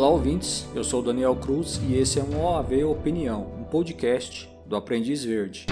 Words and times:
Olá, 0.00 0.08
ouvintes. 0.08 0.66
Eu 0.74 0.82
sou 0.82 1.02
Daniel 1.02 1.36
Cruz 1.36 1.78
e 1.86 1.94
esse 1.94 2.18
é 2.18 2.22
um 2.22 2.42
OAV 2.42 2.84
Opinião, 2.84 3.52
um 3.58 3.64
podcast 3.64 4.50
do 4.64 4.74
Aprendiz 4.74 5.22
Verde. 5.22 5.66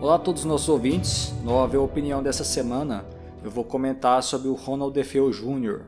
Olá 0.00 0.14
a 0.14 0.18
todos 0.18 0.40
os 0.40 0.46
nossos 0.46 0.70
ouvintes. 0.70 1.34
No 1.44 1.52
OAV 1.52 1.76
Opinião 1.76 2.22
dessa 2.22 2.44
semana, 2.44 3.04
eu 3.44 3.50
vou 3.50 3.62
comentar 3.62 4.22
sobre 4.22 4.48
o 4.48 4.54
Ronald 4.54 4.94
DeFeo 4.94 5.30
Jr. 5.30 5.82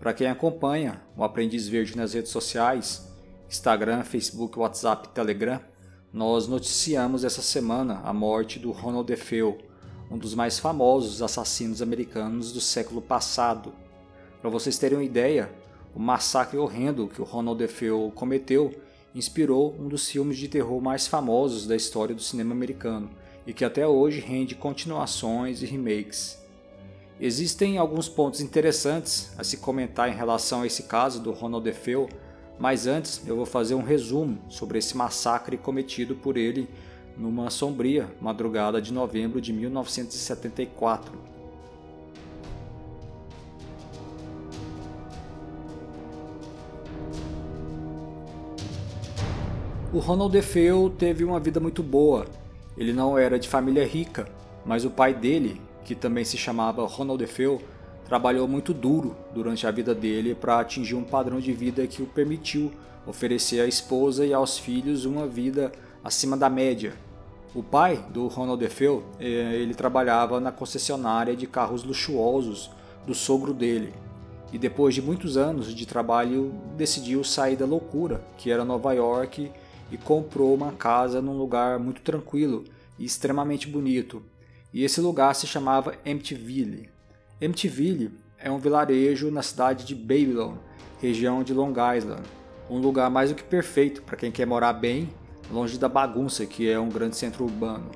Para 0.00 0.12
quem 0.12 0.26
acompanha 0.26 1.00
o 1.16 1.22
Aprendiz 1.22 1.68
Verde 1.68 1.96
nas 1.96 2.14
redes 2.14 2.32
sociais, 2.32 3.08
Instagram, 3.48 4.02
Facebook, 4.02 4.58
WhatsApp, 4.58 5.10
Telegram, 5.10 5.60
nós 6.12 6.48
noticiamos 6.48 7.22
essa 7.22 7.42
semana 7.42 8.00
a 8.02 8.12
morte 8.12 8.58
do 8.58 8.72
Ronald 8.72 9.06
DeFeo, 9.06 9.69
um 10.10 10.18
dos 10.18 10.34
mais 10.34 10.58
famosos 10.58 11.22
assassinos 11.22 11.80
americanos 11.80 12.52
do 12.52 12.60
século 12.60 13.00
passado. 13.00 13.72
Para 14.40 14.50
vocês 14.50 14.76
terem 14.76 14.98
uma 14.98 15.04
ideia, 15.04 15.50
o 15.94 16.00
massacre 16.00 16.58
horrendo 16.58 17.06
que 17.06 17.22
o 17.22 17.24
Ronald 17.24 17.58
DeFeo 17.58 18.10
cometeu 18.14 18.74
inspirou 19.14 19.74
um 19.78 19.88
dos 19.88 20.08
filmes 20.08 20.36
de 20.36 20.48
terror 20.48 20.80
mais 20.80 21.06
famosos 21.06 21.66
da 21.66 21.76
história 21.76 22.14
do 22.14 22.22
cinema 22.22 22.52
americano 22.52 23.10
e 23.46 23.52
que 23.52 23.64
até 23.64 23.86
hoje 23.86 24.20
rende 24.20 24.54
continuações 24.54 25.62
e 25.62 25.66
remakes. 25.66 26.38
Existem 27.20 27.76
alguns 27.76 28.08
pontos 28.08 28.40
interessantes 28.40 29.30
a 29.36 29.44
se 29.44 29.58
comentar 29.58 30.08
em 30.08 30.16
relação 30.16 30.62
a 30.62 30.66
esse 30.66 30.84
caso 30.84 31.20
do 31.20 31.32
Ronald 31.32 31.64
DeFeo, 31.64 32.08
mas 32.58 32.86
antes 32.86 33.20
eu 33.26 33.36
vou 33.36 33.46
fazer 33.46 33.74
um 33.74 33.82
resumo 33.82 34.38
sobre 34.48 34.78
esse 34.78 34.96
massacre 34.96 35.56
cometido 35.56 36.14
por 36.14 36.36
ele 36.36 36.68
numa 37.20 37.50
sombria 37.50 38.08
madrugada 38.18 38.80
de 38.80 38.92
novembro 38.92 39.40
de 39.42 39.52
1974. 39.52 41.12
O 49.92 49.98
Ronald 49.98 50.32
DeFeo 50.32 50.88
teve 50.88 51.22
uma 51.22 51.38
vida 51.38 51.60
muito 51.60 51.82
boa. 51.82 52.24
Ele 52.78 52.92
não 52.92 53.18
era 53.18 53.38
de 53.38 53.48
família 53.48 53.86
rica, 53.86 54.26
mas 54.64 54.84
o 54.84 54.90
pai 54.90 55.12
dele, 55.12 55.60
que 55.84 55.94
também 55.94 56.24
se 56.24 56.38
chamava 56.38 56.86
Ronald 56.86 57.18
DeFeo, 57.18 57.60
trabalhou 58.04 58.48
muito 58.48 58.72
duro 58.72 59.14
durante 59.34 59.66
a 59.66 59.70
vida 59.70 59.94
dele 59.94 60.34
para 60.34 60.58
atingir 60.58 60.94
um 60.94 61.04
padrão 61.04 61.38
de 61.38 61.52
vida 61.52 61.86
que 61.86 62.02
o 62.02 62.06
permitiu 62.06 62.72
oferecer 63.06 63.60
à 63.60 63.66
esposa 63.66 64.24
e 64.24 64.32
aos 64.32 64.58
filhos 64.58 65.04
uma 65.04 65.26
vida 65.26 65.70
acima 66.02 66.36
da 66.36 66.48
média, 66.48 66.94
o 67.54 67.62
pai 67.62 68.04
do 68.10 68.28
Ronald 68.28 68.60
DeFeo, 68.60 69.02
eh, 69.18 69.24
ele 69.56 69.74
trabalhava 69.74 70.38
na 70.38 70.52
concessionária 70.52 71.34
de 71.34 71.46
carros 71.46 71.82
luxuosos 71.82 72.70
do 73.06 73.14
sogro 73.14 73.52
dele. 73.52 73.92
E 74.52 74.58
depois 74.58 74.94
de 74.94 75.02
muitos 75.02 75.36
anos 75.36 75.74
de 75.74 75.86
trabalho, 75.86 76.54
decidiu 76.76 77.24
sair 77.24 77.56
da 77.56 77.66
loucura, 77.66 78.22
que 78.36 78.50
era 78.50 78.64
Nova 78.64 78.92
York, 78.92 79.50
e 79.90 79.96
comprou 79.96 80.54
uma 80.54 80.72
casa 80.72 81.20
num 81.20 81.36
lugar 81.36 81.78
muito 81.78 82.00
tranquilo 82.02 82.64
e 82.98 83.04
extremamente 83.04 83.66
bonito. 83.66 84.22
E 84.72 84.84
esse 84.84 85.00
lugar 85.00 85.34
se 85.34 85.46
chamava 85.46 85.94
Emptyville. 86.06 86.88
Emptyville 87.40 88.12
é 88.38 88.50
um 88.50 88.58
vilarejo 88.58 89.30
na 89.30 89.42
cidade 89.42 89.84
de 89.84 89.94
Babylon, 89.94 90.54
região 91.00 91.42
de 91.42 91.52
Long 91.52 91.74
Island, 91.96 92.22
um 92.68 92.78
lugar 92.78 93.10
mais 93.10 93.30
do 93.30 93.36
que 93.36 93.42
perfeito 93.42 94.02
para 94.02 94.16
quem 94.16 94.30
quer 94.30 94.46
morar 94.46 94.72
bem 94.72 95.08
longe 95.50 95.78
da 95.78 95.88
bagunça 95.88 96.46
que 96.46 96.70
é 96.70 96.78
um 96.78 96.88
grande 96.88 97.16
centro 97.16 97.44
urbano. 97.44 97.90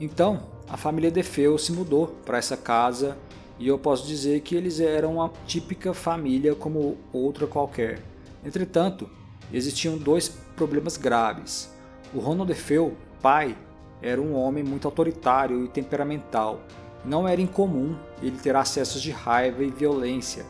Então, 0.00 0.42
a 0.68 0.76
família 0.76 1.10
Defeu 1.10 1.56
se 1.56 1.72
mudou 1.72 2.08
para 2.24 2.38
essa 2.38 2.56
casa 2.56 3.16
e 3.58 3.68
eu 3.68 3.78
posso 3.78 4.06
dizer 4.06 4.40
que 4.40 4.54
eles 4.54 4.80
eram 4.80 5.14
uma 5.14 5.32
típica 5.46 5.94
família 5.94 6.54
como 6.54 6.98
outra 7.12 7.46
qualquer. 7.46 8.02
Entretanto, 8.44 9.08
existiam 9.52 9.96
dois 9.96 10.28
problemas 10.28 10.96
graves. 10.96 11.70
O 12.12 12.18
Ronald 12.18 12.48
Defeu, 12.48 12.96
pai, 13.22 13.56
era 14.02 14.20
um 14.20 14.34
homem 14.34 14.62
muito 14.62 14.86
autoritário 14.86 15.64
e 15.64 15.68
temperamental. 15.68 16.60
Não 17.04 17.26
era 17.26 17.40
incomum 17.40 17.96
ele 18.20 18.36
ter 18.36 18.54
acessos 18.54 19.00
de 19.00 19.10
raiva 19.10 19.62
e 19.62 19.70
violência. 19.70 20.44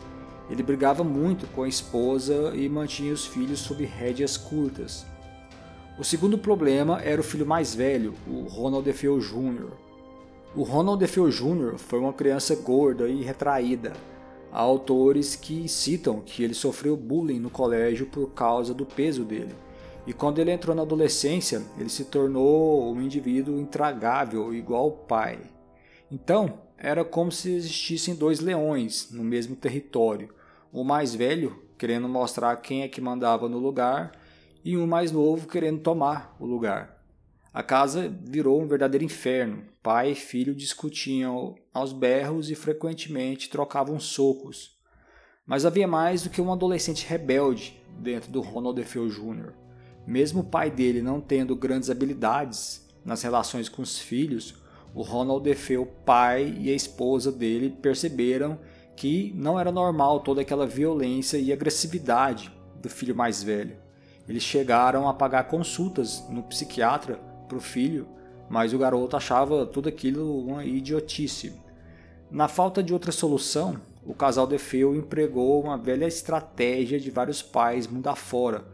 Ele 0.51 0.63
brigava 0.63 1.05
muito 1.05 1.47
com 1.49 1.63
a 1.63 1.69
esposa 1.69 2.53
e 2.55 2.69
mantinha 2.69 3.13
os 3.13 3.27
filhos 3.27 3.61
sob 3.61 3.85
rédeas 3.85 4.37
curtas. 4.37 5.07
O 5.99 6.05
segundo 6.05 6.37
problema 6.37 7.01
era 7.01 7.19
o 7.19 7.25
filho 7.25 7.47
mais 7.47 7.75
velho, 7.75 8.13
o 8.29 8.43
Ronald 8.43 8.85
DeFeo 8.85 9.19
Jr. 9.19 9.71
O 10.55 10.63
Ronald 10.63 11.01
DeFeo 11.01 11.31
Jr. 11.31 11.79
foi 11.79 11.99
uma 11.99 12.13
criança 12.13 12.55
gorda 12.55 13.09
e 13.09 13.23
retraída. 13.23 13.95
Há 14.53 14.61
autores 14.61 15.35
que 15.37 15.67
citam 15.67 16.21
que 16.21 16.43
ele 16.43 16.53
sofreu 16.53 16.99
bullying 16.99 17.39
no 17.39 17.49
colégio 17.49 18.07
por 18.07 18.29
causa 18.33 18.75
do 18.75 18.85
peso 18.85 19.25
dele. 19.25 19.55
E 20.07 20.13
quando 20.13 20.39
ele 20.39 20.51
entrou 20.51 20.77
na 20.77 20.83
adolescência, 20.83 21.63
ele 21.79 21.89
se 21.89 22.05
tornou 22.05 22.93
um 22.93 23.01
indivíduo 23.01 23.59
intragável, 23.59 24.53
igual 24.53 24.89
o 24.89 24.93
pai. 24.93 25.41
Então, 26.13 26.61
era 26.77 27.07
como 27.07 27.33
se 27.33 27.51
existissem 27.53 28.15
dois 28.15 28.41
leões 28.41 29.09
no 29.11 29.25
mesmo 29.25 29.57
território. 29.57 30.29
O 30.71 30.85
mais 30.85 31.15
velho, 31.15 31.63
querendo 31.79 32.07
mostrar 32.07 32.55
quem 32.57 32.83
é 32.83 32.89
que 32.89 33.01
mandava 33.01 33.49
no 33.49 33.59
lugar, 33.59 34.13
e 34.67 34.77
um 34.77 34.85
mais 34.85 35.13
novo 35.13 35.47
querendo 35.47 35.79
tomar 35.79 36.37
o 36.41 36.45
lugar. 36.45 37.01
A 37.55 37.63
casa 37.63 38.13
virou 38.25 38.61
um 38.61 38.67
verdadeiro 38.67 39.05
inferno. 39.05 39.63
Pai 39.81 40.11
e 40.11 40.15
filho 40.17 40.57
discutiam 40.57 41.55
aos 41.73 41.93
berros 41.93 42.51
e 42.51 42.57
frequentemente 42.57 43.49
trocavam 43.49 44.01
socos. 44.01 44.77
Mas 45.47 45.65
havia 45.65 45.87
mais 45.87 46.25
do 46.25 46.31
que 46.31 46.41
um 46.41 46.53
adolescente 46.53 47.07
rebelde 47.07 47.81
dentro 48.01 48.33
do 48.33 48.41
Ronald 48.41 48.75
DeFeo 48.75 49.09
Jr. 49.09 49.53
Mesmo 50.05 50.41
o 50.41 50.45
pai 50.45 50.69
dele 50.69 51.01
não 51.01 51.21
tendo 51.21 51.55
grandes 51.55 51.89
habilidades 51.89 52.85
nas 53.05 53.23
relações 53.23 53.69
com 53.69 53.83
os 53.83 54.01
filhos, 54.01 54.57
o 54.93 55.03
Ronald 55.03 55.45
DeFeo 55.45 55.87
pai 56.05 56.57
e 56.59 56.71
a 56.71 56.75
esposa 56.75 57.31
dele 57.31 57.71
perceberam 57.71 58.59
que 58.97 59.33
não 59.37 59.61
era 59.61 59.71
normal 59.71 60.19
toda 60.19 60.41
aquela 60.41 60.67
violência 60.67 61.39
e 61.39 61.53
agressividade 61.53 62.53
do 62.83 62.89
filho 62.89 63.15
mais 63.15 63.45
velho. 63.45 63.86
Eles 64.29 64.43
chegaram 64.43 65.09
a 65.09 65.15
pagar 65.15 65.45
consultas 65.45 66.25
no 66.29 66.43
psiquiatra 66.43 67.21
para 67.49 67.57
o 67.59 67.61
filho, 67.61 68.09
mas 68.49 68.73
o 68.73 68.79
garoto 68.79 69.17
achava 69.17 69.67
tudo 69.67 69.89
aquilo 69.89 70.41
uma 70.41 70.65
idiotice. 70.65 71.53
Na 72.31 72.49
falta 72.49 72.83
de 72.83 72.93
outra 72.93 73.13
solução, 73.13 73.81
o 74.05 74.15
casal 74.15 74.47
Defeu 74.47 74.95
empregou 74.95 75.63
uma 75.63 75.77
velha 75.77 76.07
estratégia 76.07 76.99
de 76.99 77.11
vários 77.11 77.43
pais 77.43 77.87
mundo 77.87 78.09
afora, 78.09 78.65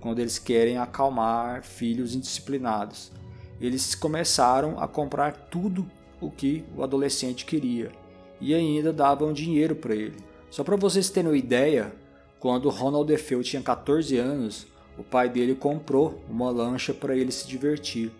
quando 0.00 0.18
eles 0.18 0.38
querem 0.38 0.78
acalmar 0.78 1.62
filhos 1.62 2.14
indisciplinados. 2.14 3.12
Eles 3.60 3.94
começaram 3.94 4.80
a 4.80 4.88
comprar 4.88 5.32
tudo 5.50 5.88
o 6.20 6.30
que 6.30 6.64
o 6.76 6.82
adolescente 6.82 7.44
queria 7.44 7.92
e 8.40 8.54
ainda 8.54 8.92
davam 8.92 9.32
dinheiro 9.32 9.76
para 9.76 9.94
ele. 9.94 10.16
Só 10.50 10.64
para 10.64 10.76
vocês 10.76 11.08
terem 11.08 11.30
uma 11.30 11.36
ideia, 11.36 11.92
quando 12.40 12.68
Ronald 12.68 13.06
Defeu 13.06 13.42
tinha 13.42 13.62
14 13.62 14.18
anos, 14.18 14.66
o 15.02 15.04
pai 15.04 15.28
dele 15.28 15.56
comprou 15.56 16.22
uma 16.30 16.48
lancha 16.48 16.94
para 16.94 17.16
ele 17.16 17.32
se 17.32 17.48
divertir. 17.48 18.12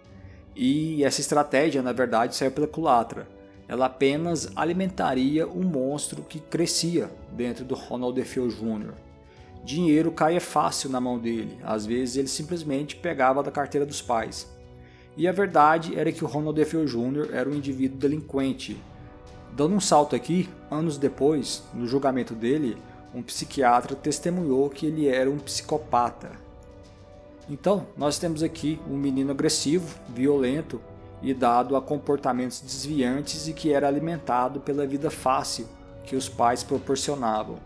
E 0.54 1.04
essa 1.04 1.20
estratégia, 1.20 1.80
na 1.80 1.92
verdade, 1.92 2.34
saiu 2.34 2.50
pela 2.50 2.66
culatra. 2.66 3.28
Ela 3.68 3.86
apenas 3.86 4.50
alimentaria 4.56 5.46
um 5.46 5.62
monstro 5.62 6.22
que 6.22 6.40
crescia 6.40 7.08
dentro 7.30 7.64
do 7.64 7.76
Ronald 7.76 8.16
DeFeo 8.16 8.48
Jr. 8.48 8.92
Dinheiro 9.64 10.10
caía 10.10 10.40
fácil 10.40 10.90
na 10.90 11.00
mão 11.00 11.20
dele, 11.20 11.56
às 11.62 11.86
vezes 11.86 12.16
ele 12.16 12.26
simplesmente 12.26 12.96
pegava 12.96 13.44
da 13.44 13.52
carteira 13.52 13.86
dos 13.86 14.02
pais. 14.02 14.50
E 15.16 15.28
a 15.28 15.32
verdade 15.32 15.96
era 15.96 16.10
que 16.10 16.24
o 16.24 16.26
Ronald 16.26 16.56
DeFeo 16.56 16.84
Jr. 16.84 17.32
era 17.32 17.48
um 17.48 17.54
indivíduo 17.54 17.96
delinquente. 17.96 18.76
Dando 19.52 19.76
um 19.76 19.80
salto 19.80 20.16
aqui, 20.16 20.48
anos 20.68 20.98
depois, 20.98 21.62
no 21.72 21.86
julgamento 21.86 22.34
dele, 22.34 22.76
um 23.14 23.22
psiquiatra 23.22 23.94
testemunhou 23.94 24.68
que 24.68 24.86
ele 24.86 25.06
era 25.06 25.30
um 25.30 25.38
psicopata 25.38 26.41
então, 27.48 27.86
nós 27.96 28.18
temos 28.18 28.42
aqui 28.42 28.80
um 28.88 28.96
menino 28.96 29.32
agressivo, 29.32 29.98
violento 30.08 30.80
e 31.22 31.34
dado 31.34 31.76
a 31.76 31.82
comportamentos 31.82 32.60
desviantes 32.60 33.48
e 33.48 33.52
que 33.52 33.72
era 33.72 33.88
alimentado 33.88 34.60
pela 34.60 34.86
vida 34.86 35.10
fácil 35.10 35.66
que 36.04 36.16
os 36.16 36.28
pais 36.28 36.62
proporcionavam. 36.62 37.56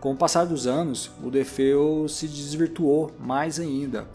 Com 0.00 0.12
o 0.12 0.16
passar 0.16 0.44
dos 0.44 0.66
anos, 0.66 1.10
o 1.22 1.30
Defeu 1.30 2.06
se 2.08 2.26
desvirtuou 2.26 3.10
mais 3.18 3.58
ainda. 3.58 4.06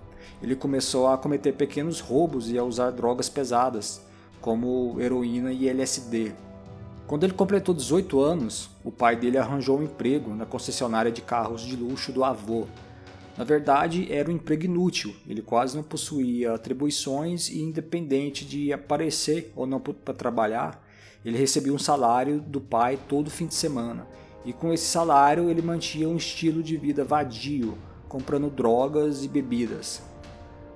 Ele 0.42 0.56
começou 0.56 1.08
a 1.08 1.18
cometer 1.18 1.54
pequenos 1.54 2.00
roubos 2.00 2.50
e 2.50 2.58
a 2.58 2.64
usar 2.64 2.92
drogas 2.92 3.28
pesadas, 3.28 4.02
como 4.40 4.96
heroína 5.00 5.52
e 5.52 5.68
LSD. 5.68 6.32
Quando 7.08 7.24
ele 7.24 7.34
completou 7.34 7.74
18 7.74 8.22
anos, 8.22 8.70
o 8.84 8.92
pai 8.92 9.16
dele 9.16 9.38
arranjou 9.38 9.80
um 9.80 9.84
emprego 9.84 10.34
na 10.36 10.46
concessionária 10.46 11.12
de 11.12 11.22
carros 11.22 11.62
de 11.62 11.76
luxo 11.76 12.12
do 12.12 12.24
avô, 12.24 12.68
na 13.40 13.46
verdade, 13.46 14.12
era 14.12 14.30
um 14.30 14.34
emprego 14.34 14.66
inútil, 14.66 15.16
ele 15.26 15.42
quase 15.42 15.74
não 15.74 15.82
possuía 15.82 16.54
atribuições 16.54 17.48
e, 17.48 17.62
independente 17.62 18.44
de 18.44 18.74
aparecer 18.74 19.54
ou 19.56 19.66
não 19.66 19.80
para 19.80 20.14
trabalhar, 20.14 20.86
ele 21.24 21.38
recebia 21.38 21.74
um 21.74 21.80
salário 21.80 22.42
do 22.42 22.60
pai 22.60 23.00
todo 23.08 23.32
fim 23.32 23.48
de 23.48 23.56
semana, 23.56 24.06
e 24.44 24.52
com 24.52 24.74
esse 24.74 24.88
salário 24.88 25.50
ele 25.50 25.62
mantinha 25.62 26.10
um 26.10 26.18
estilo 26.18 26.62
de 26.62 26.76
vida 26.76 27.06
vadio, 27.06 27.78
comprando 28.10 28.50
drogas 28.50 29.24
e 29.24 29.30
bebidas. 29.30 30.04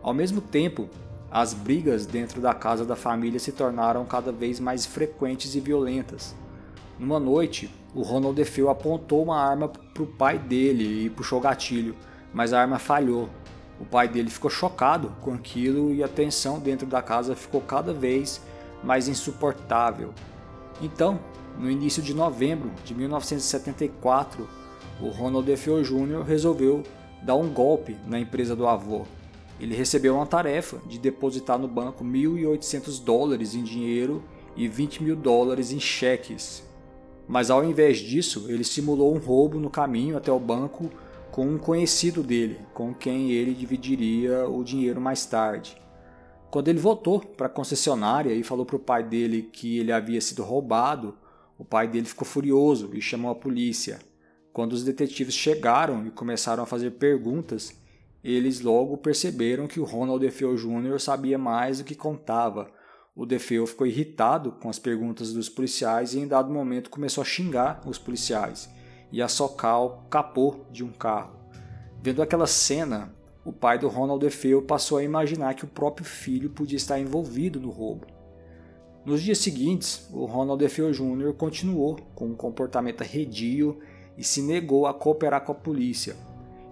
Ao 0.01 0.13
mesmo 0.13 0.39
tempo, 0.39 0.87
as 1.29 1.53
brigas 1.53 2.05
dentro 2.05 2.39
da 2.39 2.53
casa 2.53 2.85
da 2.85 2.95
família 2.95 3.41
se 3.41 3.51
tornaram 3.51 4.05
cada 4.05 4.31
vez 4.31 4.61
mais 4.61 4.85
frequentes 4.85 5.53
e 5.53 5.59
violentas. 5.59 6.33
Numa 6.97 7.19
noite, 7.19 7.69
o 7.93 8.03
Ronald 8.03 8.37
DeFeo 8.37 8.69
apontou 8.69 9.21
uma 9.21 9.37
arma 9.37 9.67
para 9.67 10.03
o 10.03 10.07
pai 10.07 10.39
dele 10.39 11.07
e 11.07 11.09
puxou 11.09 11.39
o 11.39 11.41
gatilho, 11.41 11.93
mas 12.33 12.53
a 12.53 12.61
arma 12.61 12.79
falhou. 12.79 13.29
O 13.79 13.85
pai 13.85 14.07
dele 14.07 14.29
ficou 14.29 14.49
chocado 14.49 15.13
com 15.21 15.33
aquilo 15.33 15.93
e 15.93 16.03
a 16.03 16.07
tensão 16.07 16.59
dentro 16.59 16.87
da 16.87 17.01
casa 17.01 17.35
ficou 17.35 17.61
cada 17.61 17.93
vez 17.93 18.41
mais 18.83 19.07
insuportável. 19.07 20.13
Então, 20.81 21.19
no 21.57 21.69
início 21.69 22.01
de 22.01 22.13
novembro 22.13 22.71
de 22.83 22.95
1974, 22.95 24.47
o 25.01 25.09
Ronald 25.09 25.45
DeFeo 25.45 25.83
Jr. 25.83 26.23
resolveu 26.25 26.83
dar 27.21 27.35
um 27.35 27.49
golpe 27.49 27.95
na 28.07 28.19
empresa 28.19 28.55
do 28.55 28.67
avô. 28.67 29.03
Ele 29.59 29.75
recebeu 29.75 30.15
uma 30.15 30.25
tarefa 30.25 30.77
de 30.85 30.97
depositar 30.97 31.57
no 31.57 31.67
banco 31.67 32.03
1.800 32.03 33.03
dólares 33.03 33.55
em 33.55 33.63
dinheiro 33.63 34.23
e 34.55 34.67
20 34.67 35.03
mil 35.03 35.15
dólares 35.15 35.71
em 35.71 35.79
cheques. 35.79 36.63
Mas 37.27 37.49
ao 37.49 37.63
invés 37.63 37.99
disso, 37.99 38.45
ele 38.49 38.63
simulou 38.63 39.15
um 39.15 39.19
roubo 39.19 39.59
no 39.59 39.69
caminho 39.69 40.17
até 40.17 40.31
o 40.31 40.39
banco 40.39 40.91
com 41.33 41.47
um 41.47 41.57
conhecido 41.57 42.21
dele, 42.21 42.59
com 42.75 42.93
quem 42.93 43.31
ele 43.31 43.55
dividiria 43.55 44.47
o 44.47 44.63
dinheiro 44.63 45.01
mais 45.01 45.25
tarde. 45.25 45.75
Quando 46.51 46.67
ele 46.67 46.77
voltou 46.77 47.21
para 47.21 47.47
a 47.47 47.49
concessionária 47.49 48.31
e 48.31 48.43
falou 48.43 48.67
para 48.67 48.75
o 48.75 48.79
pai 48.79 49.03
dele 49.03 49.49
que 49.51 49.79
ele 49.79 49.91
havia 49.91 50.21
sido 50.21 50.43
roubado, 50.43 51.17
o 51.57 51.65
pai 51.65 51.87
dele 51.87 52.05
ficou 52.05 52.23
furioso 52.23 52.91
e 52.93 53.01
chamou 53.01 53.31
a 53.31 53.35
polícia. 53.35 53.97
Quando 54.53 54.73
os 54.73 54.83
detetives 54.83 55.33
chegaram 55.33 56.05
e 56.05 56.11
começaram 56.11 56.61
a 56.61 56.67
fazer 56.67 56.91
perguntas, 56.91 57.73
eles 58.23 58.61
logo 58.61 58.95
perceberam 58.97 59.65
que 59.65 59.79
o 59.79 59.85
Ronald 59.85 60.23
DeFeo 60.23 60.55
Jr. 60.55 60.99
sabia 60.99 61.39
mais 61.39 61.79
do 61.79 61.83
que 61.83 61.95
contava. 61.95 62.69
O 63.15 63.25
DeFeo 63.25 63.65
ficou 63.65 63.87
irritado 63.87 64.51
com 64.51 64.69
as 64.69 64.77
perguntas 64.77 65.33
dos 65.33 65.49
policiais 65.49 66.13
e 66.13 66.19
em 66.19 66.27
dado 66.27 66.53
momento 66.53 66.91
começou 66.91 67.23
a 67.23 67.25
xingar 67.25 67.81
os 67.87 67.97
policiais 67.97 68.69
e 69.13 69.21
a 69.21 69.27
socar 69.27 69.79
o 69.79 69.89
capô 70.09 70.55
de 70.71 70.83
um 70.83 70.91
carro. 70.91 71.35
Vendo 72.01 72.23
aquela 72.23 72.47
cena, 72.47 73.13
o 73.45 73.53
pai 73.53 73.77
do 73.77 73.87
Ronald 73.87 74.19
DeFeo 74.19 74.63
passou 74.63 74.97
a 74.97 75.03
imaginar 75.03 75.53
que 75.53 75.63
o 75.63 75.67
próprio 75.67 76.03
filho 76.03 76.49
podia 76.49 76.77
estar 76.77 76.99
envolvido 76.99 77.59
no 77.59 77.69
roubo. 77.69 78.07
Nos 79.05 79.21
dias 79.21 79.37
seguintes, 79.37 80.09
o 80.11 80.25
Ronald 80.25 80.59
DeFeo 80.59 80.91
Jr. 80.91 81.31
continuou 81.33 81.99
com 82.15 82.25
um 82.25 82.35
comportamento 82.35 83.03
arredio 83.03 83.79
e 84.17 84.23
se 84.23 84.41
negou 84.41 84.87
a 84.87 84.93
cooperar 84.95 85.41
com 85.41 85.51
a 85.51 85.55
polícia. 85.55 86.15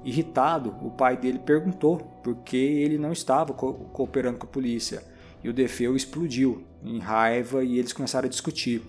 Irritado, 0.04 0.76
o 0.82 0.90
pai 0.90 1.16
dele 1.16 1.38
perguntou 1.38 2.00
por 2.24 2.38
que 2.38 2.58
ele 2.58 2.98
não 2.98 3.12
estava 3.12 3.54
co 3.54 3.74
cooperando 3.94 4.40
com 4.40 4.48
a 4.48 4.50
polícia, 4.50 5.04
e 5.44 5.50
o 5.50 5.54
Defeu 5.54 5.96
explodiu 5.96 6.64
em 6.84 6.98
raiva 6.98 7.64
e 7.64 7.78
eles 7.78 7.94
começaram 7.94 8.26
a 8.26 8.30
discutir. 8.30 8.82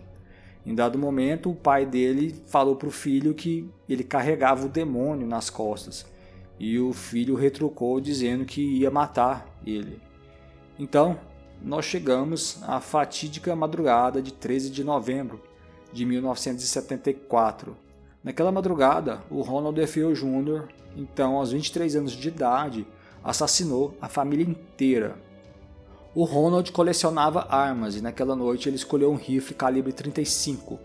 Em 0.65 0.75
dado 0.75 0.99
momento, 0.99 1.51
o 1.51 1.55
pai 1.55 1.85
dele 1.85 2.35
falou 2.47 2.77
para 2.77 2.89
o 2.89 2.93
filho 2.93 3.35
que 3.35 3.69
ele 3.89 4.05
carregava 4.05 4.67
o 4.67 4.69
demônio 4.69 5.27
nas 5.27 5.51
costas, 5.51 6.07
e 6.59 6.79
o 6.79 6.93
filho 6.93 7.35
retrucou 7.35 8.01
dizendo 8.01 8.45
que 8.45 8.61
ia 8.61 8.91
matar 8.91 9.47
ele. 9.67 10.01
Então, 10.79 11.19
nós 11.61 11.85
chegamos 11.85 12.63
à 12.63 12.81
fatídica 12.81 13.55
madrugada 13.57 14.23
de 14.23 14.33
13 14.33 14.71
de 14.71 14.85
novembro 14.85 15.41
de 15.93 16.05
1974, 16.05 17.77
Naquela 18.23 18.53
madrugada, 18.53 19.21
o 19.29 19.43
Ronald 19.43 19.75
DeFeo 19.75 20.15
Jr., 20.15 20.69
então 20.97 21.37
aos 21.37 21.51
23 21.51 21.97
anos 21.97 22.13
de 22.13 22.29
idade, 22.29 22.87
assassinou 23.25 23.97
a 24.01 24.09
família 24.09 24.47
inteira. 24.47 25.17
O 26.15 26.25
Ronald 26.25 26.71
colecionava 26.73 27.47
armas 27.49 27.97
e 27.97 28.03
naquela 28.03 28.37
noite 28.37 28.69
ele 28.69 28.77
escolheu 28.77 29.11
um 29.11 29.17
rifle 29.17 29.55
calibre 29.55 29.95
35. 29.95 30.79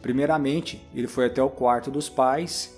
Primeiramente, 0.00 0.84
ele 0.92 1.06
foi 1.06 1.26
até 1.26 1.40
o 1.40 1.48
quarto 1.48 1.88
dos 1.88 2.08
pais, 2.08 2.76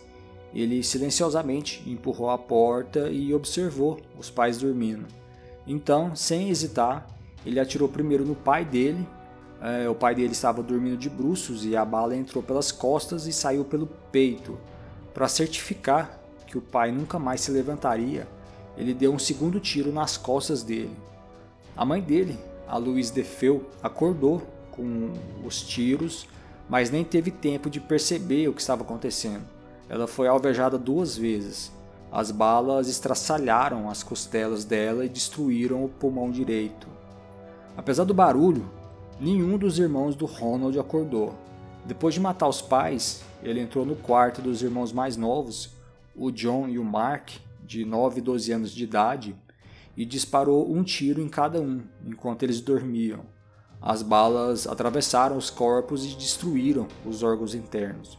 ele 0.52 0.82
silenciosamente 0.82 1.82
empurrou 1.86 2.28
a 2.28 2.36
porta 2.36 3.08
e 3.08 3.32
observou 3.32 3.98
os 4.18 4.28
pais 4.28 4.58
dormindo. 4.58 5.06
Então, 5.66 6.14
sem 6.14 6.50
hesitar, 6.50 7.08
ele 7.46 7.58
atirou 7.58 7.88
primeiro 7.88 8.26
no 8.26 8.34
pai 8.34 8.66
dele, 8.66 9.08
é, 9.62 9.88
o 9.88 9.94
pai 9.94 10.14
dele 10.14 10.32
estava 10.32 10.62
dormindo 10.62 10.98
de 10.98 11.08
bruços 11.08 11.64
e 11.64 11.74
a 11.74 11.86
bala 11.86 12.14
entrou 12.14 12.42
pelas 12.42 12.70
costas 12.70 13.26
e 13.26 13.32
saiu 13.32 13.64
pelo 13.64 13.86
peito. 14.12 14.58
Para 15.14 15.26
certificar 15.26 16.20
que 16.46 16.58
o 16.58 16.60
pai 16.60 16.92
nunca 16.92 17.18
mais 17.18 17.40
se 17.40 17.50
levantaria, 17.50 18.28
ele 18.76 18.92
deu 18.92 19.10
um 19.10 19.18
segundo 19.18 19.58
tiro 19.58 19.90
nas 19.90 20.18
costas 20.18 20.62
dele. 20.62 20.94
A 21.76 21.84
mãe 21.84 22.00
dele, 22.00 22.38
a 22.68 22.76
Louise 22.76 23.12
Defeu, 23.12 23.68
acordou 23.82 24.42
com 24.70 25.12
os 25.44 25.62
tiros, 25.62 26.26
mas 26.68 26.90
nem 26.90 27.04
teve 27.04 27.30
tempo 27.30 27.68
de 27.68 27.80
perceber 27.80 28.48
o 28.48 28.52
que 28.52 28.60
estava 28.60 28.82
acontecendo. 28.82 29.44
Ela 29.88 30.06
foi 30.06 30.28
alvejada 30.28 30.78
duas 30.78 31.16
vezes. 31.16 31.72
As 32.10 32.30
balas 32.30 32.88
estraçalharam 32.88 33.90
as 33.90 34.02
costelas 34.02 34.64
dela 34.64 35.04
e 35.04 35.08
destruíram 35.08 35.84
o 35.84 35.88
pulmão 35.88 36.30
direito. 36.30 36.86
Apesar 37.76 38.04
do 38.04 38.14
barulho, 38.14 38.70
Nenhum 39.20 39.56
dos 39.56 39.78
irmãos 39.78 40.16
do 40.16 40.26
Ronald 40.26 40.76
acordou. 40.78 41.34
Depois 41.84 42.14
de 42.14 42.20
matar 42.20 42.48
os 42.48 42.60
pais, 42.60 43.22
ele 43.42 43.60
entrou 43.60 43.86
no 43.86 43.94
quarto 43.94 44.42
dos 44.42 44.60
irmãos 44.60 44.92
mais 44.92 45.16
novos, 45.16 45.70
o 46.16 46.32
John 46.32 46.68
e 46.68 46.78
o 46.78 46.84
Mark, 46.84 47.30
de 47.64 47.84
9 47.84 48.18
e 48.18 48.22
12 48.22 48.52
anos 48.52 48.72
de 48.72 48.82
idade, 48.82 49.36
e 49.96 50.04
disparou 50.04 50.70
um 50.72 50.82
tiro 50.82 51.20
em 51.20 51.28
cada 51.28 51.60
um 51.60 51.82
enquanto 52.04 52.42
eles 52.42 52.60
dormiam. 52.60 53.20
As 53.80 54.02
balas 54.02 54.66
atravessaram 54.66 55.36
os 55.36 55.50
corpos 55.50 56.04
e 56.04 56.16
destruíram 56.16 56.86
os 57.04 57.22
órgãos 57.22 57.54
internos. 57.54 58.18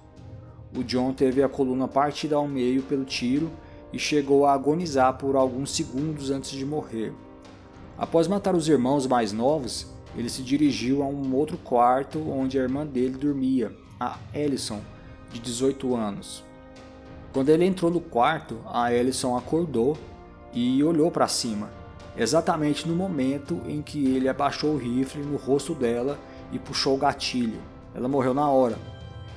O 0.75 0.83
John 0.83 1.13
teve 1.13 1.41
a 1.41 1.49
coluna 1.49 1.87
partida 1.87 2.35
ao 2.35 2.47
meio 2.47 2.83
pelo 2.83 3.05
tiro 3.05 3.51
e 3.91 3.97
chegou 3.97 4.45
a 4.45 4.53
agonizar 4.53 5.17
por 5.17 5.35
alguns 5.35 5.71
segundos 5.71 6.29
antes 6.29 6.51
de 6.51 6.65
morrer. 6.65 7.13
Após 7.97 8.27
matar 8.27 8.53
os 8.53 8.67
irmãos 8.67 9.07
mais 9.07 9.31
novos, 9.31 9.87
ele 10.17 10.29
se 10.29 10.41
dirigiu 10.41 11.01
a 11.01 11.07
um 11.07 11.33
outro 11.33 11.57
quarto 11.57 12.19
onde 12.29 12.59
a 12.59 12.61
irmã 12.61 12.85
dele 12.85 13.17
dormia, 13.17 13.71
a 13.99 14.17
Ellison, 14.33 14.81
de 15.31 15.39
18 15.39 15.95
anos. 15.95 16.43
Quando 17.33 17.49
ele 17.49 17.65
entrou 17.65 17.89
no 17.89 17.99
quarto, 17.99 18.59
a 18.65 18.93
Ellison 18.93 19.35
acordou 19.37 19.97
e 20.55 20.81
olhou 20.81 21.11
para 21.11 21.27
cima, 21.27 21.69
exatamente 22.17 22.87
no 22.87 22.95
momento 22.95 23.61
em 23.67 23.81
que 23.81 24.15
ele 24.15 24.29
abaixou 24.29 24.73
o 24.73 24.77
rifle 24.77 25.21
no 25.21 25.35
rosto 25.35 25.75
dela 25.75 26.17
e 26.51 26.57
puxou 26.57 26.95
o 26.95 26.97
gatilho. 26.97 27.59
Ela 27.93 28.07
morreu 28.07 28.33
na 28.33 28.49
hora. 28.49 28.77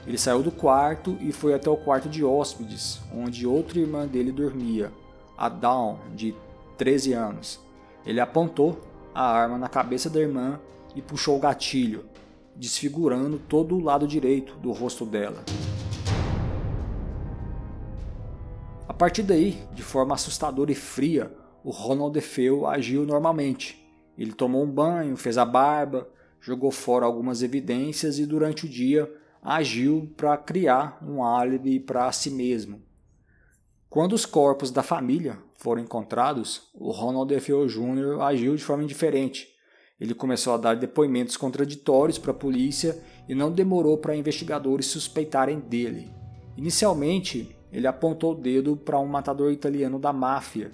Ele 0.07 0.17
saiu 0.17 0.43
do 0.43 0.53
quarto 0.53 1.19
e 1.21 1.33
foi 1.33 1.53
até 1.53 1.69
o 1.69 1.77
quarto 1.77 2.09
de 2.09 2.25
hóspedes, 2.25 3.01
onde 3.13 3.47
outra 3.47 3.79
irmã 3.79 4.07
dele 4.07 4.33
dormia, 4.33 4.93
a 5.37 5.49
Dawn, 5.49 5.99
de 6.15 6.35
13 6.79 7.13
anos. 7.13 7.61
Ele 8.07 8.21
apontou 8.21 8.81
a 9.15 9.23
arma 9.23 9.59
na 9.59 9.69
cabeça 9.69 10.09
da 10.09 10.21
irmã 10.21 10.59
e 10.95 11.03
puxou 11.03 11.37
o 11.37 11.41
gatilho, 11.41 12.07
desfigurando 12.55 13.39
todo 13.39 13.75
o 13.75 13.83
lado 13.83 14.07
direito 14.07 14.55
do 14.55 14.73
rosto 14.73 15.05
dela. 15.05 15.45
Partir 18.99 19.23
daí, 19.23 19.57
de 19.73 19.83
forma 19.83 20.17
assustadora 20.17 20.73
e 20.73 20.75
fria, 20.75 21.33
o 21.63 21.71
Ronald 21.71 22.13
DeFeo 22.13 22.67
agiu 22.67 23.07
normalmente. 23.07 23.81
Ele 24.19 24.33
tomou 24.33 24.65
um 24.65 24.71
banho, 24.71 25.17
fez 25.17 25.39
a 25.39 25.45
barba, 25.45 26.09
jogou 26.41 26.73
fora 26.73 27.07
algumas 27.07 27.41
evidências 27.41 28.19
e 28.19 28.27
durante 28.27 28.67
o 28.67 28.69
dia 28.69 29.09
agiu 29.41 30.13
para 30.17 30.37
criar 30.37 30.99
um 31.01 31.23
álibi 31.23 31.79
para 31.79 32.11
si 32.11 32.29
mesmo. 32.29 32.83
Quando 33.89 34.15
os 34.15 34.27
corpos 34.27 34.73
da 34.73 34.83
família 34.83 35.39
foram 35.55 35.81
encontrados, 35.81 36.69
o 36.75 36.91
Ronald 36.91 37.33
DeFeo 37.33 37.69
Jr. 37.69 38.21
agiu 38.21 38.57
de 38.57 38.65
forma 38.65 38.85
diferente. 38.85 39.49
Ele 40.01 40.13
começou 40.13 40.55
a 40.55 40.59
dar 40.59 40.75
depoimentos 40.75 41.37
contraditórios 41.37 42.19
para 42.19 42.33
a 42.33 42.35
polícia 42.35 43.01
e 43.29 43.35
não 43.35 43.53
demorou 43.53 43.97
para 43.97 44.17
investigadores 44.17 44.87
suspeitarem 44.87 45.61
dele. 45.61 46.11
Inicialmente, 46.57 47.57
ele 47.73 47.87
apontou 47.87 48.33
o 48.33 48.35
dedo 48.35 48.77
para 48.77 48.99
um 48.99 49.07
matador 49.07 49.53
italiano 49.53 49.99
da 49.99 50.13
máfia, 50.13 50.73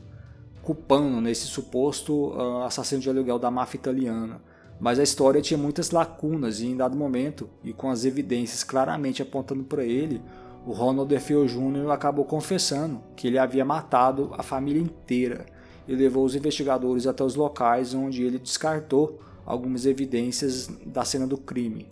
culpando 0.62 1.20
nesse 1.20 1.46
suposto 1.46 2.28
uh, 2.28 2.62
assassino 2.62 3.00
de 3.00 3.08
aluguel 3.08 3.38
da 3.38 3.50
máfia 3.50 3.78
italiana. 3.78 4.40
Mas 4.80 4.98
a 4.98 5.02
história 5.02 5.40
tinha 5.40 5.58
muitas 5.58 5.90
lacunas 5.90 6.60
e, 6.60 6.66
em 6.66 6.76
dado 6.76 6.96
momento, 6.96 7.48
e 7.62 7.72
com 7.72 7.90
as 7.90 8.04
evidências 8.04 8.64
claramente 8.64 9.22
apontando 9.22 9.62
para 9.64 9.84
ele, 9.84 10.20
o 10.66 10.72
Ronald 10.72 11.08
DeFeo 11.08 11.46
Jr. 11.46 11.90
acabou 11.90 12.24
confessando 12.24 13.00
que 13.14 13.26
ele 13.26 13.38
havia 13.38 13.64
matado 13.64 14.30
a 14.36 14.42
família 14.42 14.80
inteira 14.80 15.46
e 15.86 15.94
levou 15.94 16.24
os 16.24 16.34
investigadores 16.34 17.06
até 17.06 17.22
os 17.22 17.34
locais 17.34 17.92
onde 17.92 18.22
ele 18.22 18.38
descartou 18.38 19.20
algumas 19.44 19.84
evidências 19.84 20.68
da 20.86 21.04
cena 21.04 21.26
do 21.26 21.36
crime. 21.36 21.86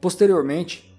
Posteriormente, 0.00 0.96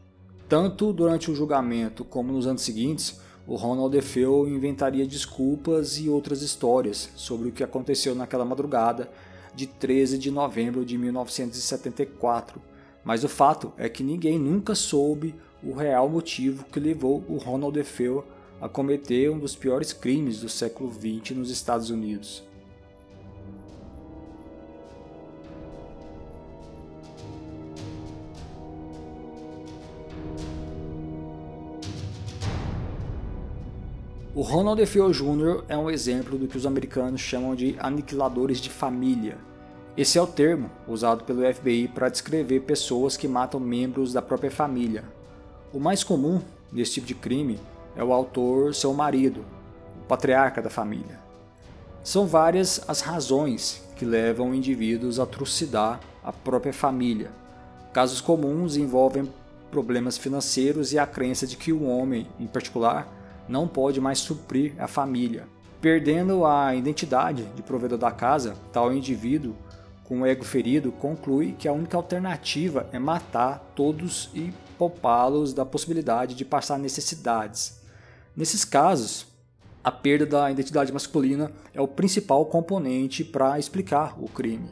tanto 0.47 0.93
durante 0.93 1.31
o 1.31 1.35
julgamento 1.35 2.05
como 2.05 2.31
nos 2.31 2.45
anos 2.45 2.61
seguintes, 2.61 3.19
o 3.47 3.55
Ronald 3.55 3.93
DeFeo 3.93 4.45
inventaria 4.45 5.07
desculpas 5.07 5.97
e 5.97 6.09
outras 6.09 6.41
histórias 6.41 7.09
sobre 7.15 7.47
o 7.47 7.51
que 7.53 7.63
aconteceu 7.63 8.13
naquela 8.13 8.43
madrugada 8.43 9.09
de 9.55 9.65
13 9.65 10.17
de 10.17 10.29
novembro 10.29 10.83
de 10.83 10.97
1974. 10.97 12.61
Mas 13.05 13.23
o 13.23 13.29
fato 13.29 13.71
é 13.77 13.87
que 13.87 14.03
ninguém 14.03 14.37
nunca 14.37 14.75
soube 14.75 15.33
o 15.63 15.71
real 15.71 16.09
motivo 16.09 16.65
que 16.65 16.77
levou 16.77 17.23
o 17.29 17.37
Ronald 17.37 17.73
DeFeo 17.73 18.25
a 18.59 18.67
cometer 18.67 19.31
um 19.31 19.39
dos 19.39 19.55
piores 19.55 19.93
crimes 19.93 20.41
do 20.41 20.49
século 20.49 20.91
XX 20.91 21.37
nos 21.37 21.49
Estados 21.49 21.89
Unidos. 21.89 22.43
O 34.37 34.43
Ronald 34.43 34.79
DeFeo 34.79 35.11
Jr. 35.11 35.63
é 35.67 35.75
um 35.75 35.89
exemplo 35.89 36.37
do 36.37 36.47
que 36.47 36.55
os 36.55 36.67
americanos 36.67 37.21
chamam 37.21 37.55
de 37.55 37.75
aniquiladores 37.79 38.61
de 38.61 38.69
família. 38.69 39.35
Esse 39.97 40.19
é 40.19 40.21
o 40.21 40.27
termo 40.27 40.69
usado 40.87 41.23
pelo 41.23 41.41
FBI 41.41 41.87
para 41.87 42.07
descrever 42.07 42.59
pessoas 42.59 43.17
que 43.17 43.27
matam 43.27 43.59
membros 43.59 44.13
da 44.13 44.21
própria 44.21 44.51
família. 44.51 45.03
O 45.73 45.79
mais 45.79 46.03
comum 46.03 46.39
desse 46.71 46.93
tipo 46.93 47.07
de 47.07 47.15
crime 47.15 47.59
é 47.95 48.03
o 48.03 48.13
autor 48.13 48.75
seu 48.75 48.93
marido, 48.93 49.43
o 50.03 50.05
patriarca 50.05 50.61
da 50.61 50.69
família. 50.69 51.19
São 52.03 52.27
várias 52.27 52.79
as 52.87 53.01
razões 53.01 53.81
que 53.95 54.05
levam 54.05 54.53
indivíduos 54.53 55.19
a 55.19 55.25
trucidar 55.25 55.99
a 56.23 56.31
própria 56.31 56.73
família. 56.73 57.31
Casos 57.91 58.21
comuns 58.21 58.77
envolvem 58.77 59.33
problemas 59.71 60.15
financeiros 60.15 60.93
e 60.93 60.99
a 60.99 61.07
crença 61.07 61.47
de 61.47 61.57
que 61.57 61.73
o 61.73 61.85
homem, 61.85 62.27
em 62.39 62.45
particular, 62.45 63.16
não 63.47 63.67
pode 63.67 64.01
mais 64.01 64.19
suprir 64.19 64.73
a 64.77 64.87
família. 64.87 65.47
Perdendo 65.79 66.45
a 66.45 66.75
identidade 66.75 67.43
de 67.55 67.61
provedor 67.61 67.97
da 67.97 68.11
casa, 68.11 68.55
tal 68.71 68.93
indivíduo 68.93 69.55
com 70.03 70.21
o 70.21 70.25
ego 70.25 70.43
ferido 70.43 70.91
conclui 70.91 71.51
que 71.51 71.67
a 71.67 71.73
única 71.73 71.97
alternativa 71.97 72.87
é 72.91 72.99
matar 72.99 73.73
todos 73.75 74.29
e 74.33 74.53
poupá-los 74.77 75.53
da 75.53 75.65
possibilidade 75.65 76.33
de 76.35 76.45
passar 76.45 76.79
necessidades. 76.79 77.81
Nesses 78.35 78.63
casos, 78.63 79.27
a 79.83 79.91
perda 79.91 80.25
da 80.25 80.51
identidade 80.51 80.91
masculina 80.91 81.51
é 81.73 81.81
o 81.81 81.87
principal 81.87 82.45
componente 82.45 83.23
para 83.23 83.57
explicar 83.57 84.15
o 84.21 84.27
crime. 84.27 84.69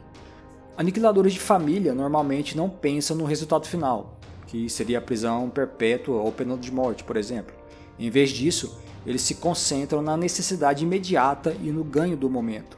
Aniquiladores 0.76 1.32
de 1.32 1.40
família 1.40 1.94
normalmente 1.94 2.54
não 2.54 2.68
pensam 2.68 3.16
no 3.16 3.24
resultado 3.24 3.66
final, 3.66 4.20
que 4.46 4.68
seria 4.68 4.98
a 4.98 5.02
prisão 5.02 5.48
perpétua 5.48 6.20
ou 6.20 6.30
pena 6.30 6.54
de 6.56 6.70
morte, 6.70 7.02
por 7.02 7.16
exemplo. 7.16 7.55
Em 7.98 8.10
vez 8.10 8.30
disso, 8.30 8.78
eles 9.06 9.22
se 9.22 9.36
concentram 9.36 10.02
na 10.02 10.16
necessidade 10.16 10.84
imediata 10.84 11.56
e 11.62 11.70
no 11.70 11.84
ganho 11.84 12.16
do 12.16 12.28
momento. 12.28 12.76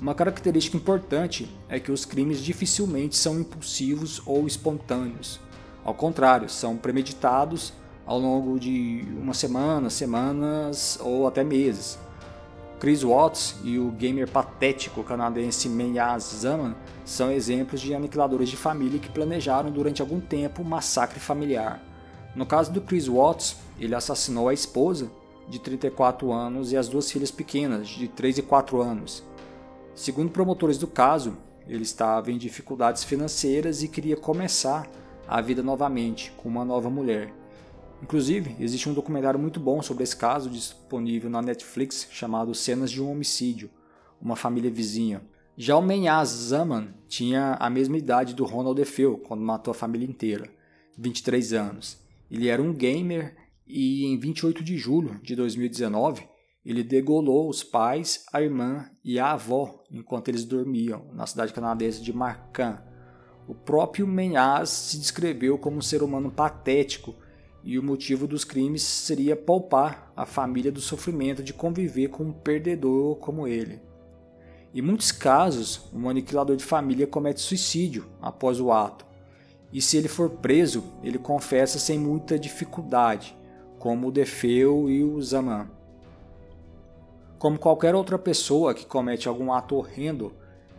Uma 0.00 0.14
característica 0.14 0.76
importante 0.76 1.48
é 1.68 1.78
que 1.78 1.92
os 1.92 2.04
crimes 2.04 2.40
dificilmente 2.40 3.16
são 3.16 3.38
impulsivos 3.38 4.22
ou 4.24 4.46
espontâneos. 4.46 5.40
Ao 5.84 5.94
contrário, 5.94 6.48
são 6.48 6.76
premeditados 6.76 7.72
ao 8.06 8.18
longo 8.18 8.58
de 8.58 9.04
uma 9.20 9.34
semana, 9.34 9.90
semanas 9.90 10.98
ou 11.02 11.26
até 11.26 11.44
meses. 11.44 11.98
Chris 12.80 13.02
Watts 13.02 13.56
e 13.62 13.78
o 13.78 13.90
gamer 13.90 14.26
patético 14.26 15.04
canadense 15.04 15.68
Menyaz 15.68 16.34
Zaman 16.40 16.74
são 17.04 17.30
exemplos 17.30 17.78
de 17.78 17.94
aniquiladores 17.94 18.48
de 18.48 18.56
família 18.56 18.98
que 18.98 19.10
planejaram 19.10 19.70
durante 19.70 20.00
algum 20.00 20.18
tempo 20.18 20.62
um 20.62 20.64
massacre 20.64 21.20
familiar. 21.20 21.82
No 22.34 22.46
caso 22.46 22.72
do 22.72 22.80
Chris 22.80 23.06
Watts, 23.06 23.56
ele 23.80 23.94
assassinou 23.94 24.48
a 24.48 24.54
esposa, 24.54 25.10
de 25.48 25.58
34 25.58 26.30
anos, 26.30 26.70
e 26.70 26.76
as 26.76 26.88
duas 26.88 27.10
filhas 27.10 27.30
pequenas, 27.30 27.88
de 27.88 28.06
3 28.06 28.38
e 28.38 28.42
4 28.42 28.80
anos. 28.80 29.24
Segundo 29.94 30.30
promotores 30.30 30.78
do 30.78 30.86
caso, 30.86 31.36
ele 31.66 31.82
estava 31.82 32.30
em 32.30 32.38
dificuldades 32.38 33.02
financeiras 33.02 33.82
e 33.82 33.88
queria 33.88 34.16
começar 34.16 34.88
a 35.26 35.40
vida 35.40 35.62
novamente 35.62 36.32
com 36.36 36.48
uma 36.48 36.64
nova 36.64 36.90
mulher. 36.90 37.32
Inclusive, 38.02 38.56
existe 38.58 38.88
um 38.88 38.94
documentário 38.94 39.38
muito 39.38 39.60
bom 39.60 39.82
sobre 39.82 40.02
esse 40.02 40.16
caso 40.16 40.48
disponível 40.48 41.28
na 41.28 41.42
Netflix 41.42 42.08
chamado 42.10 42.54
Cenas 42.54 42.90
de 42.90 43.02
um 43.02 43.10
Homicídio 43.10 43.70
Uma 44.20 44.36
Família 44.36 44.70
Vizinha. 44.70 45.22
Já 45.56 45.76
o 45.76 45.82
Menyaz 45.82 46.30
Zaman 46.30 46.94
tinha 47.06 47.56
a 47.60 47.68
mesma 47.68 47.98
idade 47.98 48.34
do 48.34 48.44
Ronald 48.44 48.76
DeFeo 48.76 49.18
quando 49.18 49.42
matou 49.42 49.72
a 49.72 49.74
família 49.74 50.08
inteira, 50.08 50.48
23 50.96 51.52
anos. 51.52 51.98
Ele 52.30 52.48
era 52.48 52.62
um 52.62 52.72
gamer 52.72 53.36
e 53.72 54.04
em 54.06 54.18
28 54.18 54.62
de 54.62 54.76
julho 54.76 55.20
de 55.22 55.36
2019 55.36 56.28
ele 56.64 56.82
degolou 56.82 57.48
os 57.48 57.62
pais, 57.62 58.26
a 58.32 58.42
irmã 58.42 58.90
e 59.02 59.18
a 59.18 59.32
avó 59.32 59.82
enquanto 59.90 60.28
eles 60.28 60.44
dormiam 60.44 61.06
na 61.12 61.26
cidade 61.26 61.52
canadense 61.52 62.02
de 62.02 62.12
Marcan. 62.12 62.82
O 63.48 63.54
próprio 63.54 64.06
Menhaz 64.06 64.68
se 64.68 64.98
descreveu 64.98 65.56
como 65.58 65.78
um 65.78 65.82
ser 65.82 66.02
humano 66.02 66.30
patético 66.30 67.14
e 67.64 67.78
o 67.78 67.82
motivo 67.82 68.26
dos 68.26 68.44
crimes 68.44 68.82
seria 68.82 69.34
poupar 69.34 70.12
a 70.14 70.26
família 70.26 70.70
do 70.70 70.80
sofrimento 70.80 71.42
de 71.42 71.52
conviver 71.52 72.08
com 72.08 72.24
um 72.24 72.32
perdedor 72.32 73.16
como 73.16 73.46
ele. 73.46 73.80
Em 74.74 74.82
muitos 74.82 75.10
casos, 75.10 75.88
um 75.92 76.08
aniquilador 76.08 76.56
de 76.56 76.64
família 76.64 77.06
comete 77.06 77.40
suicídio 77.40 78.06
após 78.20 78.60
o 78.60 78.70
ato, 78.70 79.04
e 79.72 79.80
se 79.80 79.96
ele 79.96 80.08
for 80.08 80.30
preso, 80.30 80.84
ele 81.02 81.18
confessa 81.18 81.78
sem 81.78 81.98
muita 81.98 82.38
dificuldade, 82.38 83.36
como 83.80 84.06
o 84.06 84.12
Defeu 84.12 84.88
e 84.88 85.02
o 85.02 85.20
Zaman. 85.20 85.66
Como 87.36 87.58
qualquer 87.58 87.96
outra 87.96 88.16
pessoa 88.16 88.72
que 88.72 88.86
comete 88.86 89.26
algum 89.26 89.52
ato 89.52 89.74
horrendo 89.74 90.32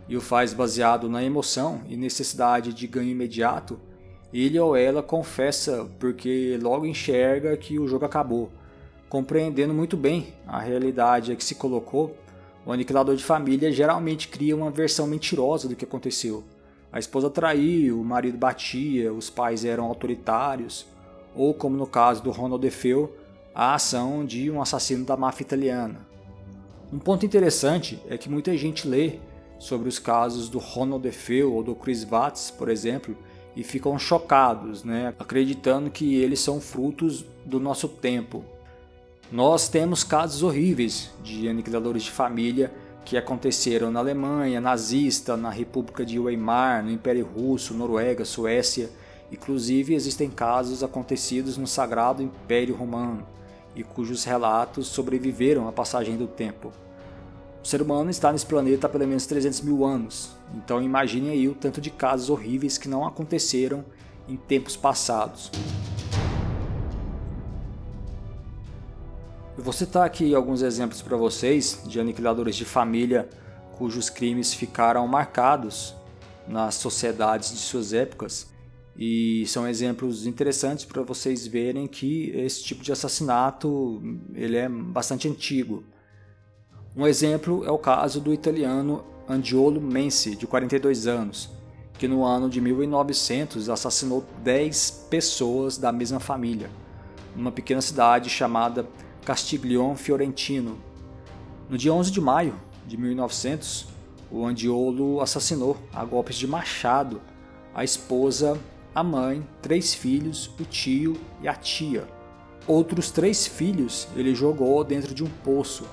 e 0.08 0.16
o 0.16 0.20
faz 0.22 0.54
baseado 0.54 1.10
na 1.10 1.22
emoção 1.22 1.82
e 1.86 1.98
necessidade 1.98 2.72
de 2.72 2.86
ganho 2.86 3.10
imediato, 3.10 3.78
ele 4.32 4.58
ou 4.58 4.74
ela 4.74 5.02
confessa 5.02 5.86
porque 5.98 6.58
logo 6.62 6.86
enxerga 6.86 7.54
que 7.58 7.78
o 7.78 7.86
jogo 7.86 8.06
acabou. 8.06 8.50
Compreendendo 9.10 9.74
muito 9.74 9.98
bem 9.98 10.32
a 10.46 10.58
realidade 10.58 11.32
a 11.32 11.36
que 11.36 11.44
se 11.44 11.56
colocou, 11.56 12.16
o 12.64 12.72
aniquilador 12.72 13.14
de 13.16 13.22
família 13.22 13.70
geralmente 13.70 14.28
cria 14.28 14.56
uma 14.56 14.70
versão 14.70 15.06
mentirosa 15.06 15.68
do 15.68 15.76
que 15.76 15.84
aconteceu 15.84 16.42
a 16.92 16.98
esposa 16.98 17.30
traiu, 17.30 17.98
o 17.98 18.04
marido 18.04 18.36
batia, 18.36 19.10
os 19.10 19.30
pais 19.30 19.64
eram 19.64 19.86
autoritários, 19.86 20.86
ou 21.34 21.54
como 21.54 21.76
no 21.76 21.86
caso 21.86 22.22
do 22.22 22.30
Ronald 22.30 22.60
DeFeo, 22.62 23.12
a 23.54 23.74
ação 23.74 24.24
de 24.24 24.50
um 24.50 24.60
assassino 24.60 25.04
da 25.04 25.16
máfia 25.16 25.42
italiana. 25.44 26.06
Um 26.92 26.98
ponto 26.98 27.24
interessante 27.24 28.02
é 28.08 28.18
que 28.18 28.28
muita 28.28 28.56
gente 28.56 28.86
lê 28.86 29.18
sobre 29.58 29.88
os 29.88 29.98
casos 29.98 30.48
do 30.48 30.58
Ronald 30.58 31.02
DeFeo 31.02 31.52
ou 31.52 31.62
do 31.62 31.74
Chris 31.74 32.04
Watts, 32.04 32.50
por 32.50 32.68
exemplo, 32.68 33.16
e 33.54 33.62
ficam 33.62 33.98
chocados, 33.98 34.82
né? 34.82 35.14
acreditando 35.18 35.90
que 35.90 36.16
eles 36.16 36.40
são 36.40 36.60
frutos 36.60 37.24
do 37.44 37.60
nosso 37.60 37.88
tempo. 37.88 38.44
Nós 39.30 39.68
temos 39.68 40.04
casos 40.04 40.42
horríveis 40.42 41.10
de 41.22 41.48
aniquiladores 41.48 42.02
de 42.02 42.10
família 42.10 42.72
que 43.04 43.16
aconteceram 43.16 43.90
na 43.90 44.00
Alemanha 44.00 44.60
nazista, 44.60 45.36
na 45.36 45.50
República 45.50 46.04
de 46.04 46.18
Weimar, 46.18 46.84
no 46.84 46.90
Império 46.90 47.26
Russo, 47.26 47.74
Noruega, 47.74 48.24
Suécia. 48.24 48.90
Inclusive 49.32 49.94
existem 49.94 50.28
casos 50.28 50.82
acontecidos 50.84 51.56
no 51.56 51.66
Sagrado 51.66 52.22
Império 52.22 52.76
Romano 52.76 53.26
e 53.74 53.82
cujos 53.82 54.24
relatos 54.24 54.88
sobreviveram 54.88 55.66
à 55.66 55.72
passagem 55.72 56.18
do 56.18 56.26
tempo. 56.26 56.70
O 57.64 57.66
ser 57.66 57.80
humano 57.80 58.10
está 58.10 58.30
nesse 58.30 58.44
planeta 58.44 58.86
há 58.86 58.90
pelo 58.90 59.06
menos 59.06 59.24
300 59.24 59.62
mil 59.62 59.86
anos, 59.86 60.36
então 60.54 60.82
imagine 60.82 61.30
aí 61.30 61.48
o 61.48 61.54
tanto 61.54 61.80
de 61.80 61.90
casos 61.90 62.28
horríveis 62.28 62.76
que 62.76 62.88
não 62.88 63.06
aconteceram 63.06 63.82
em 64.28 64.36
tempos 64.36 64.76
passados. 64.76 65.50
Eu 69.56 69.64
vou 69.64 69.72
citar 69.72 70.04
aqui 70.04 70.34
alguns 70.34 70.60
exemplos 70.60 71.00
para 71.00 71.16
vocês 71.16 71.80
de 71.86 71.98
aniquiladores 71.98 72.54
de 72.54 72.66
família 72.66 73.30
cujos 73.78 74.10
crimes 74.10 74.52
ficaram 74.52 75.06
marcados 75.08 75.94
nas 76.46 76.74
sociedades 76.74 77.50
de 77.52 77.58
suas 77.58 77.94
épocas 77.94 78.52
e 78.96 79.44
são 79.46 79.66
exemplos 79.66 80.26
interessantes 80.26 80.84
para 80.84 81.02
vocês 81.02 81.46
verem 81.46 81.86
que 81.86 82.30
esse 82.30 82.62
tipo 82.62 82.82
de 82.82 82.92
assassinato 82.92 84.02
ele 84.34 84.56
é 84.56 84.68
bastante 84.68 85.28
antigo. 85.28 85.84
Um 86.94 87.06
exemplo 87.06 87.64
é 87.64 87.70
o 87.70 87.78
caso 87.78 88.20
do 88.20 88.34
italiano 88.34 89.02
Angiolo 89.28 89.80
Mensi, 89.80 90.36
de 90.36 90.46
42 90.46 91.06
anos, 91.06 91.48
que 91.98 92.06
no 92.06 92.22
ano 92.22 92.50
de 92.50 92.60
1900 92.60 93.70
assassinou 93.70 94.24
10 94.42 95.06
pessoas 95.08 95.78
da 95.78 95.90
mesma 95.90 96.20
família, 96.20 96.70
numa 97.34 97.50
pequena 97.50 97.80
cidade 97.80 98.28
chamada 98.28 98.86
Castiglione 99.24 99.96
Fiorentino. 99.96 100.78
No 101.70 101.78
dia 101.78 101.94
11 101.94 102.10
de 102.10 102.20
maio 102.20 102.54
de 102.86 102.98
1900, 102.98 103.86
o 104.30 104.44
Andiolo 104.44 105.22
assassinou 105.22 105.78
a 105.94 106.04
golpes 106.04 106.36
de 106.36 106.46
machado 106.46 107.22
a 107.74 107.82
esposa 107.82 108.58
a 108.94 109.02
mãe, 109.02 109.46
três 109.62 109.94
filhos, 109.94 110.50
o 110.60 110.64
tio 110.64 111.16
e 111.40 111.48
a 111.48 111.54
tia. 111.54 112.04
Outros 112.66 113.10
três 113.10 113.46
filhos 113.46 114.06
ele 114.14 114.34
jogou 114.34 114.84
dentro 114.84 115.14
de 115.14 115.24
um 115.24 115.30
poço. 115.42 115.84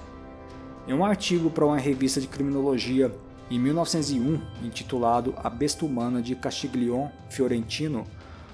Em 0.88 0.94
um 0.94 1.06
artigo 1.06 1.50
para 1.50 1.66
uma 1.66 1.78
revista 1.78 2.20
de 2.20 2.28
criminologia 2.28 3.12
em 3.50 3.58
1901, 3.58 4.42
intitulado 4.64 5.34
A 5.38 5.50
Besta 5.50 5.86
Humana 5.86 6.22
de 6.22 6.36
Castiglione 6.36 7.10
Fiorentino, 7.30 8.06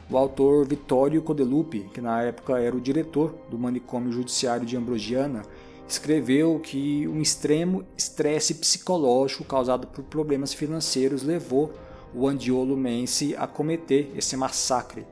o 0.09 0.17
autor 0.17 0.65
Vittorio 0.67 1.21
Codelupi, 1.21 1.89
que 1.93 1.99
na 1.99 2.21
época 2.21 2.59
era 2.59 2.75
o 2.75 2.81
diretor 2.81 3.35
do 3.49 3.57
manicômio 3.57 4.11
judiciário 4.11 4.65
de 4.65 4.77
Ambrosiana, 4.77 5.41
escreveu 5.87 6.59
que 6.59 7.07
um 7.07 7.19
extremo 7.19 7.83
estresse 7.97 8.53
psicológico 8.55 9.43
causado 9.43 9.87
por 9.87 10.03
problemas 10.03 10.53
financeiros 10.53 11.23
levou 11.23 11.73
o 12.15 12.27
Andiolo 12.27 12.77
Mense 12.77 13.35
a 13.37 13.45
cometer 13.45 14.11
esse 14.15 14.37
massacre. 14.37 15.05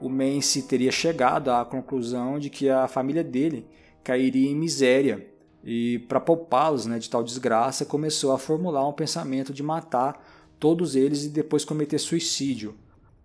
O 0.00 0.08
Mense 0.08 0.62
teria 0.62 0.90
chegado 0.90 1.50
à 1.50 1.64
conclusão 1.64 2.38
de 2.38 2.50
que 2.50 2.68
a 2.68 2.88
família 2.88 3.22
dele 3.22 3.66
cairia 4.02 4.50
em 4.50 4.56
miséria 4.56 5.26
e, 5.62 5.98
para 6.08 6.20
poupá-los 6.20 6.86
né, 6.86 6.98
de 6.98 7.10
tal 7.10 7.22
desgraça, 7.22 7.84
começou 7.84 8.32
a 8.32 8.38
formular 8.38 8.88
um 8.88 8.92
pensamento 8.92 9.52
de 9.52 9.62
matar 9.62 10.24
todos 10.58 10.96
eles 10.96 11.24
e 11.24 11.28
depois 11.28 11.64
cometer 11.64 11.98
suicídio 11.98 12.74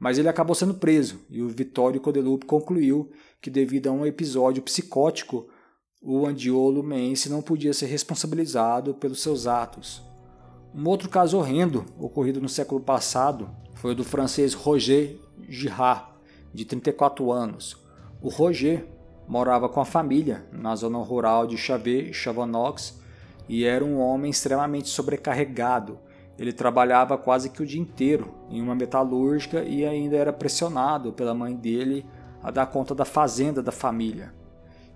mas 0.01 0.17
ele 0.17 0.27
acabou 0.27 0.55
sendo 0.55 0.73
preso 0.73 1.19
e 1.29 1.43
o 1.43 1.47
Vittorio 1.47 2.01
Codelupe 2.01 2.47
concluiu 2.47 3.11
que 3.39 3.51
devido 3.51 3.85
a 3.85 3.91
um 3.91 4.03
episódio 4.03 4.63
psicótico, 4.63 5.47
o 6.01 6.25
Andiolo 6.25 6.81
Mense 6.81 7.29
não 7.29 7.39
podia 7.39 7.71
ser 7.71 7.85
responsabilizado 7.85 8.95
pelos 8.95 9.21
seus 9.21 9.45
atos. 9.45 10.01
Um 10.73 10.87
outro 10.87 11.09
caso 11.09 11.37
horrendo 11.37 11.85
ocorrido 11.99 12.39
no 12.39 12.49
século 12.49 12.79
passado 12.79 13.49
foi 13.73 13.91
o 13.91 13.95
do 13.95 14.03
francês 14.03 14.53
Roger 14.53 15.17
Girard, 15.47 16.05
de 16.53 16.65
34 16.65 17.31
anos. 17.31 17.77
O 18.21 18.29
Roger 18.29 18.87
morava 19.27 19.67
com 19.67 19.79
a 19.79 19.85
família 19.85 20.45
na 20.51 20.75
zona 20.75 20.97
rural 20.99 21.45
de 21.45 21.57
Chavet-Chavanox 21.57 22.99
e 23.49 23.65
era 23.65 23.83
um 23.83 23.99
homem 23.99 24.31
extremamente 24.31 24.89
sobrecarregado 24.89 25.99
ele 26.41 26.51
trabalhava 26.51 27.19
quase 27.19 27.51
que 27.51 27.61
o 27.61 27.65
dia 27.67 27.79
inteiro 27.79 28.33
em 28.49 28.59
uma 28.63 28.73
metalúrgica 28.73 29.63
e 29.63 29.85
ainda 29.85 30.17
era 30.17 30.33
pressionado 30.33 31.13
pela 31.13 31.35
mãe 31.35 31.55
dele 31.55 32.03
a 32.41 32.49
dar 32.49 32.65
conta 32.65 32.95
da 32.95 33.05
fazenda 33.05 33.61
da 33.61 33.71
família. 33.71 34.33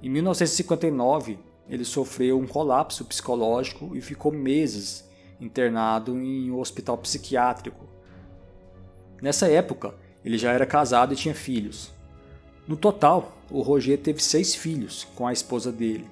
Em 0.02 0.10
1959, 0.10 1.38
ele 1.70 1.86
sofreu 1.86 2.40
um 2.40 2.48
colapso 2.48 3.06
psicológico 3.06 3.96
e 3.96 4.02
ficou 4.02 4.32
meses 4.32 5.05
internado 5.40 6.18
em 6.20 6.52
um 6.52 6.60
hospital 6.60 6.98
psiquiátrico. 6.98 7.86
Nessa 9.22 9.48
época, 9.48 9.94
ele 10.24 10.38
já 10.38 10.52
era 10.52 10.66
casado 10.66 11.14
e 11.14 11.18
tinha 11.18 11.34
filhos. 11.34 11.92
No 12.68 12.76
total, 12.76 13.38
o 13.50 13.62
Roger 13.62 13.98
teve 13.98 14.22
seis 14.22 14.56
filhos 14.56 15.08
com 15.16 15.28
a 15.28 15.34
esposa 15.34 15.72
dele. 15.72 16.10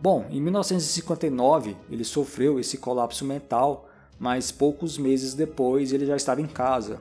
Bom, 0.00 0.26
em 0.30 0.40
1959 0.40 1.76
ele 1.90 2.04
sofreu 2.04 2.58
esse 2.58 2.78
colapso 2.78 3.24
mental 3.24 3.90
mas 4.20 4.52
poucos 4.52 4.98
meses 4.98 5.32
depois 5.32 5.94
ele 5.94 6.04
já 6.04 6.14
estava 6.14 6.42
em 6.42 6.46
casa. 6.46 7.00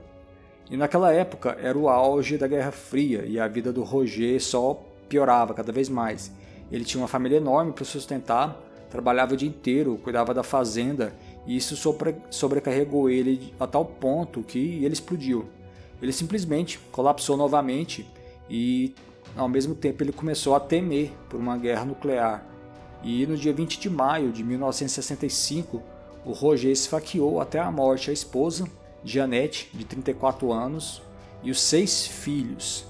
E 0.71 0.77
naquela 0.77 1.11
época 1.11 1.57
era 1.61 1.77
o 1.77 1.89
auge 1.89 2.37
da 2.37 2.47
Guerra 2.47 2.71
Fria 2.71 3.25
e 3.25 3.37
a 3.37 3.45
vida 3.45 3.73
do 3.73 3.83
Roger 3.83 4.41
só 4.41 4.81
piorava 5.09 5.53
cada 5.53 5.73
vez 5.73 5.89
mais. 5.89 6.31
Ele 6.71 6.85
tinha 6.85 7.01
uma 7.01 7.09
família 7.09 7.35
enorme 7.35 7.73
para 7.73 7.83
sustentar, 7.83 8.57
trabalhava 8.89 9.33
o 9.33 9.37
dia 9.37 9.49
inteiro, 9.49 9.99
cuidava 10.01 10.33
da 10.33 10.43
fazenda 10.43 11.13
e 11.49 11.57
isso 11.57 11.75
sobre, 11.75 12.15
sobrecarregou 12.29 13.09
ele 13.09 13.51
a 13.59 13.65
tal 13.65 13.83
ponto 13.83 14.43
que 14.43 14.85
ele 14.85 14.93
explodiu. 14.93 15.49
Ele 15.99 16.13
simplesmente 16.13 16.77
colapsou 16.91 17.35
novamente 17.35 18.07
e 18.47 18.93
ao 19.35 19.49
mesmo 19.49 19.73
tempo 19.73 20.03
ele 20.03 20.11
começou 20.11 20.53
a 20.53 20.59
temer 20.59 21.11
por 21.27 21.39
uma 21.39 21.57
guerra 21.57 21.85
nuclear. 21.85 22.45
E 23.03 23.25
no 23.25 23.35
dia 23.35 23.51
20 23.51 23.79
de 23.79 23.89
maio 23.89 24.31
de 24.31 24.43
1965, 24.43 25.81
o 26.23 26.33
Roger 26.33 26.69
esfaqueou 26.69 27.41
até 27.41 27.57
a 27.57 27.71
morte 27.71 28.11
a 28.11 28.13
esposa, 28.13 28.67
Jeanette, 29.03 29.71
de 29.73 29.85
34 29.85 30.53
anos, 30.53 31.01
e 31.41 31.49
os 31.49 31.59
seis 31.59 32.05
filhos 32.05 32.85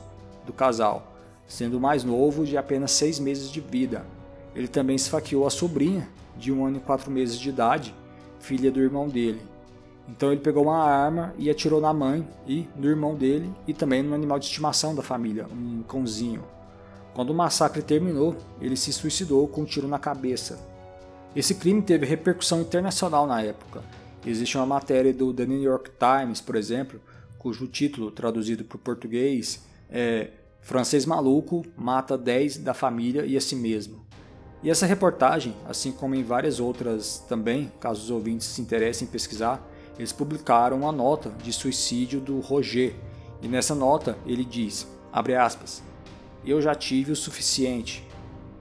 do 0.46 0.52
casal, 0.52 1.16
sendo 1.48 1.78
o 1.78 1.80
mais 1.80 2.04
novo 2.04 2.46
de 2.46 2.58
apenas 2.58 2.92
seis 2.92 3.20
meses 3.20 3.50
de 3.50 3.62
vida. 3.62 4.06
Ele 4.54 4.68
também 4.68 4.98
esfaqueou 4.98 5.48
a 5.48 5.50
sobrinha, 5.50 6.10
de 6.36 6.52
um 6.52 6.66
ano 6.66 6.78
e 6.78 6.82
quatro 6.82 7.10
meses 7.10 7.40
de 7.40 7.48
idade, 7.48 7.96
filha 8.40 8.72
do 8.72 8.80
irmão 8.80 9.08
dele. 9.08 9.42
Então 10.08 10.32
ele 10.32 10.42
pegou 10.42 10.64
uma 10.64 10.84
arma 10.84 11.34
e 11.38 11.50
atirou 11.50 11.80
na 11.80 11.94
mãe 11.94 12.28
e 12.48 12.68
no 12.76 12.88
irmão 12.88 13.16
dele 13.16 13.52
e 13.68 13.74
também 13.74 14.02
no 14.02 14.16
animal 14.16 14.40
de 14.40 14.46
estimação 14.46 14.96
da 14.96 15.04
família, 15.04 15.46
um 15.52 15.84
cãozinho. 15.84 16.44
Quando 17.14 17.30
o 17.30 17.34
massacre 17.34 17.82
terminou, 17.82 18.36
ele 18.60 18.76
se 18.76 18.92
suicidou 18.92 19.48
com 19.48 19.62
um 19.62 19.66
tiro 19.66 19.88
na 19.88 20.00
cabeça. 20.00 20.60
Esse 21.36 21.54
crime 21.54 21.82
teve 21.82 22.06
repercussão 22.06 22.62
internacional 22.62 23.28
na 23.28 23.42
época. 23.42 23.84
Existe 24.26 24.58
uma 24.58 24.66
matéria 24.66 25.14
do 25.14 25.34
The 25.34 25.46
New 25.46 25.62
York 25.62 25.92
Times, 26.00 26.42
por 26.42 26.56
exemplo, 26.56 27.00
cujo 27.38 27.68
título, 27.68 28.12
traduzido 28.12 28.64
para 28.64 28.76
o 28.76 28.80
português, 28.80 29.64
é 29.90 30.32
Francês 30.62 31.06
Maluco 31.06 31.66
mata 31.76 32.18
10 32.18 32.58
da 32.60 32.74
família 32.74 33.26
e 33.26 33.38
a 33.38 33.42
si 33.42 33.56
mesmo. 33.56 34.06
E 34.62 34.70
essa 34.70 34.86
reportagem, 34.86 35.56
assim 35.68 35.92
como 35.92 36.16
em 36.16 36.24
várias 36.24 36.60
outras 36.60 37.24
também, 37.30 37.72
caso 37.80 38.04
os 38.04 38.10
ouvintes 38.10 38.48
se 38.48 38.62
interessem 38.62 39.08
em 39.08 39.12
pesquisar, 39.12 39.66
eles 39.98 40.12
publicaram 40.12 40.78
uma 40.78 40.92
nota 40.92 41.32
de 41.42 41.54
suicídio 41.54 42.20
do 42.20 42.40
Roger. 42.40 42.94
E 43.42 43.48
nessa 43.48 43.74
nota 43.74 44.18
ele 44.26 44.44
diz, 44.44 44.86
abre 45.14 45.36
aspas, 45.36 45.82
eu 46.46 46.62
já 46.62 46.76
tive 46.76 47.12
o 47.12 47.16
suficiente, 47.16 48.06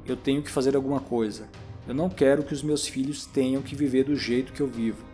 eu 0.07 0.17
tenho 0.17 0.43
que 0.43 0.51
fazer 0.51 0.77
alguma 0.77 1.01
coisa. 1.01 1.49
Eu 1.87 1.95
não 1.95 2.09
quero 2.09 2.43
que 2.43 2.53
os 2.53 2.63
meus 2.63 2.87
filhos 2.87 3.27
tenham 3.27 3.63
que 3.63 3.75
viver 3.75 4.05
do 4.05 4.15
jeito 4.15 4.53
que 4.53 4.61
eu 4.61 4.67
vivo. 4.67 5.05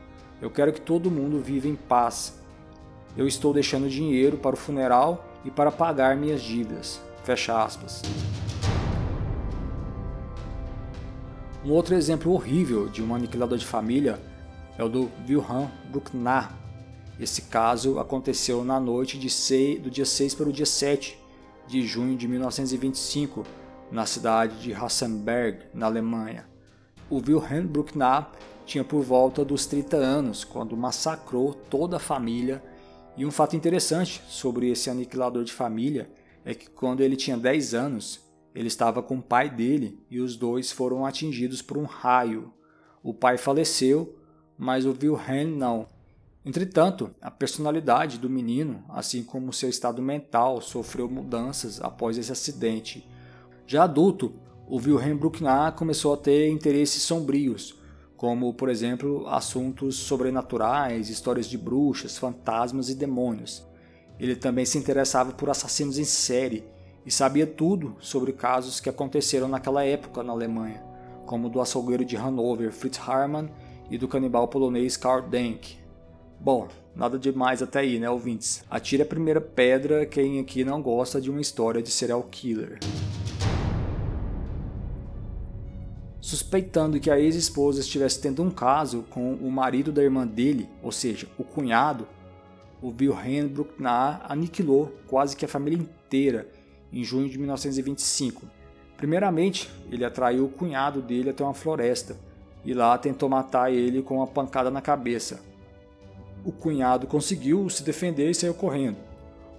Eu 0.42 0.50
quero 0.50 0.72
que 0.72 0.80
todo 0.80 1.10
mundo 1.10 1.40
viva 1.40 1.68
em 1.68 1.76
paz. 1.76 2.34
Eu 3.16 3.26
estou 3.26 3.54
deixando 3.54 3.88
dinheiro 3.88 4.36
para 4.36 4.54
o 4.54 4.58
funeral 4.58 5.24
e 5.44 5.50
para 5.50 5.70
pagar 5.70 6.16
minhas 6.16 6.42
dívidas. 6.42 7.00
Fecha 7.22 7.62
aspas. 7.62 8.02
Um 11.64 11.72
outro 11.72 11.94
exemplo 11.94 12.30
horrível 12.30 12.90
de 12.90 13.02
um 13.02 13.14
aniquilador 13.14 13.56
de 13.56 13.64
família 13.64 14.20
é 14.76 14.84
o 14.84 14.88
do 14.88 15.10
Wilhelm 15.26 15.70
Bruckner. 15.90 16.50
Esse 17.18 17.40
caso 17.40 17.98
aconteceu 17.98 18.62
na 18.62 18.78
noite 18.78 19.18
de 19.18 19.30
6, 19.30 19.80
do 19.80 19.90
dia 19.90 20.04
6 20.04 20.34
para 20.34 20.48
o 20.50 20.52
dia 20.52 20.66
7 20.66 21.18
de 21.66 21.80
junho 21.80 22.18
de 22.18 22.28
1925, 22.28 23.44
na 23.90 24.04
cidade 24.04 24.60
de 24.60 24.74
Hassenberg, 24.74 25.60
na 25.72 25.86
Alemanha. 25.86 26.46
O 27.08 27.16
Wilhelm 27.16 27.66
Bruckner 27.66 28.26
tinha 28.66 28.84
por 28.84 29.02
volta 29.02 29.42
dos 29.42 29.64
30 29.64 29.96
anos 29.96 30.44
quando 30.44 30.76
massacrou 30.76 31.54
toda 31.54 31.96
a 31.96 32.00
família. 32.00 32.62
E 33.16 33.24
um 33.24 33.30
fato 33.30 33.56
interessante 33.56 34.20
sobre 34.28 34.70
esse 34.70 34.90
aniquilador 34.90 35.44
de 35.44 35.52
família 35.52 36.10
é 36.44 36.52
que 36.52 36.68
quando 36.68 37.00
ele 37.00 37.16
tinha 37.16 37.38
10 37.38 37.72
anos, 37.72 38.20
ele 38.54 38.68
estava 38.68 39.02
com 39.02 39.16
o 39.16 39.22
pai 39.22 39.50
dele 39.50 39.98
e 40.08 40.20
os 40.20 40.36
dois 40.36 40.70
foram 40.70 41.04
atingidos 41.04 41.60
por 41.60 41.76
um 41.76 41.84
raio. 41.84 42.52
O 43.02 43.12
pai 43.12 43.36
faleceu, 43.36 44.16
mas 44.56 44.86
o 44.86 44.96
Wilhelm 44.96 45.56
não. 45.56 45.88
Entretanto, 46.44 47.10
a 47.20 47.30
personalidade 47.30 48.18
do 48.18 48.30
menino, 48.30 48.84
assim 48.88 49.24
como 49.24 49.52
seu 49.52 49.68
estado 49.68 50.00
mental, 50.00 50.60
sofreu 50.60 51.08
mudanças 51.08 51.80
após 51.82 52.16
esse 52.16 52.30
acidente. 52.30 53.08
Já 53.66 53.84
adulto, 53.84 54.34
o 54.68 54.76
Wilhelm 54.76 55.16
Bruckner 55.16 55.72
começou 55.72 56.14
a 56.14 56.18
ter 56.18 56.48
interesses 56.48 57.02
sombrios, 57.02 57.74
como, 58.16 58.54
por 58.54 58.68
exemplo, 58.68 59.26
assuntos 59.26 59.96
sobrenaturais, 59.96 61.10
histórias 61.10 61.46
de 61.46 61.58
bruxas, 61.58 62.16
fantasmas 62.16 62.88
e 62.88 62.94
demônios. 62.94 63.66
Ele 64.18 64.36
também 64.36 64.64
se 64.64 64.78
interessava 64.78 65.32
por 65.32 65.50
assassinos 65.50 65.98
em 65.98 66.04
série 66.04 66.64
e 67.04 67.10
sabia 67.10 67.46
tudo 67.46 67.96
sobre 68.00 68.32
casos 68.32 68.80
que 68.80 68.88
aconteceram 68.88 69.48
naquela 69.48 69.84
época 69.84 70.22
na 70.22 70.32
Alemanha, 70.32 70.82
como 71.26 71.48
do 71.48 71.60
açougueiro 71.60 72.04
de 72.04 72.16
Hanover 72.16 72.72
Fritz 72.72 72.98
Harman 72.98 73.48
e 73.90 73.98
do 73.98 74.08
canibal 74.08 74.48
polonês 74.48 74.96
Karl 74.96 75.22
Denk. 75.22 75.78
Bom, 76.40 76.68
nada 76.94 77.18
demais 77.18 77.62
até 77.62 77.80
aí, 77.80 77.98
né, 77.98 78.08
ouvintes? 78.08 78.64
Atire 78.70 79.02
a 79.02 79.06
primeira 79.06 79.40
pedra 79.40 80.06
quem 80.06 80.40
aqui 80.40 80.64
não 80.64 80.82
gosta 80.82 81.20
de 81.20 81.30
uma 81.30 81.40
história 81.40 81.82
de 81.82 81.90
serial 81.90 82.22
killer. 82.30 82.78
suspeitando 86.24 86.98
que 86.98 87.10
a 87.10 87.20
ex-esposa 87.20 87.80
estivesse 87.80 88.18
tendo 88.18 88.42
um 88.42 88.50
caso 88.50 89.04
com 89.10 89.34
o 89.34 89.50
marido 89.50 89.92
da 89.92 90.02
irmã 90.02 90.26
dele, 90.26 90.66
ou 90.82 90.90
seja, 90.90 91.28
o 91.36 91.44
cunhado, 91.44 92.08
o 92.80 92.88
Wilhelm 92.88 93.46
Bruckner 93.46 94.20
aniquilou 94.24 94.90
quase 95.06 95.36
que 95.36 95.44
a 95.44 95.48
família 95.48 95.78
inteira 95.78 96.48
em 96.94 97.02
junho 97.02 97.28
de 97.28 97.36
1925. 97.36 98.42
Primeiramente, 98.96 99.68
ele 99.90 100.04
atraiu 100.04 100.44
o 100.44 100.48
cunhado 100.48 101.02
dele 101.02 101.30
até 101.30 101.42
uma 101.42 101.52
floresta 101.52 102.16
e 102.64 102.72
lá 102.72 102.96
tentou 102.96 103.28
matar 103.28 103.72
ele 103.72 104.00
com 104.00 104.16
uma 104.16 104.26
pancada 104.26 104.70
na 104.70 104.80
cabeça. 104.80 105.40
O 106.44 106.52
cunhado 106.52 107.06
conseguiu 107.06 107.68
se 107.68 107.82
defender 107.82 108.30
e 108.30 108.34
saiu 108.34 108.54
correndo. 108.54 108.96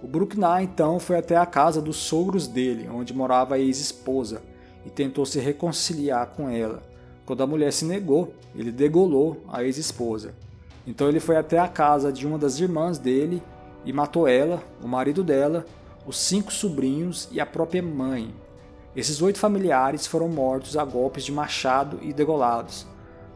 O 0.02 0.06
Bruckner 0.06 0.62
então 0.62 0.98
foi 0.98 1.18
até 1.18 1.36
a 1.36 1.46
casa 1.46 1.80
dos 1.80 1.96
sogros 1.96 2.46
dele, 2.46 2.88
onde 2.88 3.14
morava 3.14 3.54
a 3.54 3.58
ex-esposa, 3.58 4.42
e 4.84 4.90
tentou 4.90 5.26
se 5.26 5.38
reconciliar 5.38 6.28
com 6.28 6.48
ela. 6.48 6.82
Quando 7.24 7.42
a 7.42 7.46
mulher 7.46 7.72
se 7.72 7.84
negou, 7.84 8.32
ele 8.54 8.70
degolou 8.70 9.42
a 9.48 9.64
ex-esposa. 9.64 10.34
Então 10.86 11.08
ele 11.08 11.18
foi 11.18 11.36
até 11.36 11.58
a 11.58 11.66
casa 11.66 12.12
de 12.12 12.26
uma 12.26 12.38
das 12.38 12.60
irmãs 12.60 12.98
dele 12.98 13.42
e 13.84 13.92
matou 13.92 14.28
ela, 14.28 14.62
o 14.82 14.86
marido 14.86 15.24
dela, 15.24 15.66
os 16.06 16.18
cinco 16.18 16.52
sobrinhos 16.52 17.28
e 17.32 17.40
a 17.40 17.46
própria 17.46 17.82
mãe. 17.82 18.32
Esses 18.94 19.20
oito 19.20 19.38
familiares 19.38 20.06
foram 20.06 20.28
mortos 20.28 20.76
a 20.76 20.84
golpes 20.84 21.24
de 21.24 21.32
machado 21.32 21.98
e 22.00 22.12
degolados. 22.12 22.86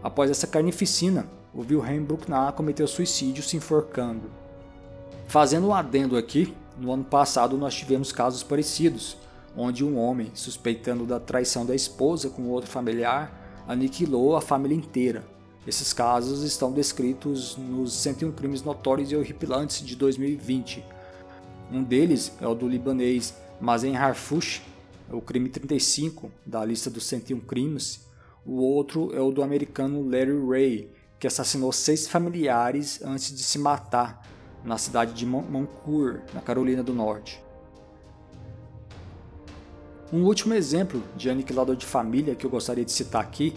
Após 0.03 0.31
essa 0.31 0.47
carnificina, 0.47 1.27
o 1.53 1.61
Wilhelm 1.61 2.05
Bruckner 2.05 2.53
cometeu 2.53 2.87
suicídio 2.87 3.43
se 3.43 3.57
enforcando. 3.57 4.31
Fazendo 5.27 5.67
um 5.67 5.75
adendo 5.75 6.17
aqui, 6.17 6.55
no 6.79 6.93
ano 6.93 7.05
passado 7.05 7.59
nós 7.59 7.75
tivemos 7.75 8.13
casos 8.13 8.43
parecidos, 8.43 9.17
onde 9.57 9.85
um 9.85 9.99
homem, 9.99 10.31
suspeitando 10.33 11.05
da 11.05 11.21
traição 11.21 11.67
da 11.67 11.75
esposa 11.75 12.31
com 12.31 12.49
outro 12.49 12.71
familiar, 12.71 13.63
aniquilou 13.69 14.37
a 14.37 14.41
família 14.41 14.77
inteira. 14.77 15.25
Esses 15.67 15.93
casos 15.93 16.43
estão 16.43 16.73
descritos 16.73 17.57
nos 17.57 17.93
101 17.93 18.33
crimes 18.33 18.63
notórios 18.63 19.13
e 19.13 19.17
horripilantes 19.17 19.85
de 19.85 19.95
2020. 19.95 20.83
Um 21.73 21.85
deles 21.85 22.33
é 22.41 22.49
o 22.49 22.55
do 22.55 22.67
libanês 22.67 23.33
Mazen 23.61 23.97
Harfouch, 23.97 24.61
o 25.09 25.21
crime 25.21 25.49
35 25.49 26.31
da 26.45 26.65
lista 26.65 26.91
dos 26.91 27.05
101 27.05 27.39
crimes. 27.41 28.07
O 28.45 28.57
outro 28.57 29.15
é 29.15 29.21
o 29.21 29.31
do 29.31 29.41
americano 29.41 30.03
Larry 30.03 30.49
Ray, 30.49 30.91
que 31.21 31.29
assassinou 31.29 31.71
seis 31.71 32.09
familiares 32.09 33.01
antes 33.05 33.33
de 33.33 33.43
se 33.45 33.57
matar 33.57 34.27
na 34.65 34.79
cidade 34.79 35.13
de 35.15 35.25
Moncourt, 35.25 36.21
na 36.35 36.41
Carolina 36.41 36.83
do 36.83 36.93
Norte. 36.93 37.41
Um 40.13 40.25
último 40.25 40.55
exemplo 40.55 41.01
de 41.17 41.31
aniquilador 41.31 41.77
de 41.77 41.87
família 41.87 42.35
que 42.35 42.45
eu 42.45 42.51
gostaria 42.51 42.85
de 42.85 42.91
citar 42.91 43.23
aqui, 43.23 43.55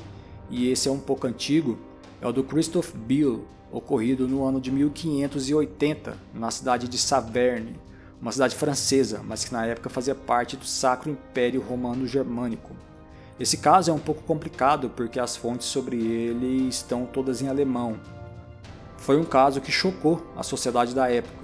e 0.52 0.70
esse 0.70 0.88
é 0.88 0.92
um 0.92 1.00
pouco 1.00 1.26
antigo, 1.26 1.80
é 2.22 2.28
o 2.28 2.32
do 2.32 2.44
Christophe 2.44 2.96
Bill, 2.96 3.44
ocorrido 3.72 4.28
no 4.28 4.46
ano 4.46 4.62
de 4.62 4.72
1580 4.72 6.16
na 6.32 6.52
cidade 6.52 6.88
de 6.88 6.98
Saverne, 7.00 7.76
uma 8.24 8.32
cidade 8.32 8.56
francesa, 8.56 9.20
mas 9.22 9.44
que 9.44 9.52
na 9.52 9.66
época 9.66 9.90
fazia 9.90 10.16
parte 10.16 10.56
do 10.56 10.64
Sacro 10.64 11.12
Império 11.12 11.62
Romano 11.62 12.08
Germânico. 12.08 12.74
Esse 13.38 13.58
caso 13.58 13.92
é 13.92 13.94
um 13.94 14.00
pouco 14.00 14.24
complicado 14.24 14.90
porque 14.90 15.20
as 15.20 15.36
fontes 15.36 15.68
sobre 15.68 15.98
ele 15.98 16.70
estão 16.70 17.06
todas 17.06 17.42
em 17.42 17.50
alemão. 17.50 18.00
Foi 18.96 19.20
um 19.20 19.26
caso 19.26 19.60
que 19.60 19.74
chocou 19.74 20.26
a 20.38 20.42
sociedade 20.42 20.96
da 20.96 21.12
época. 21.12 21.44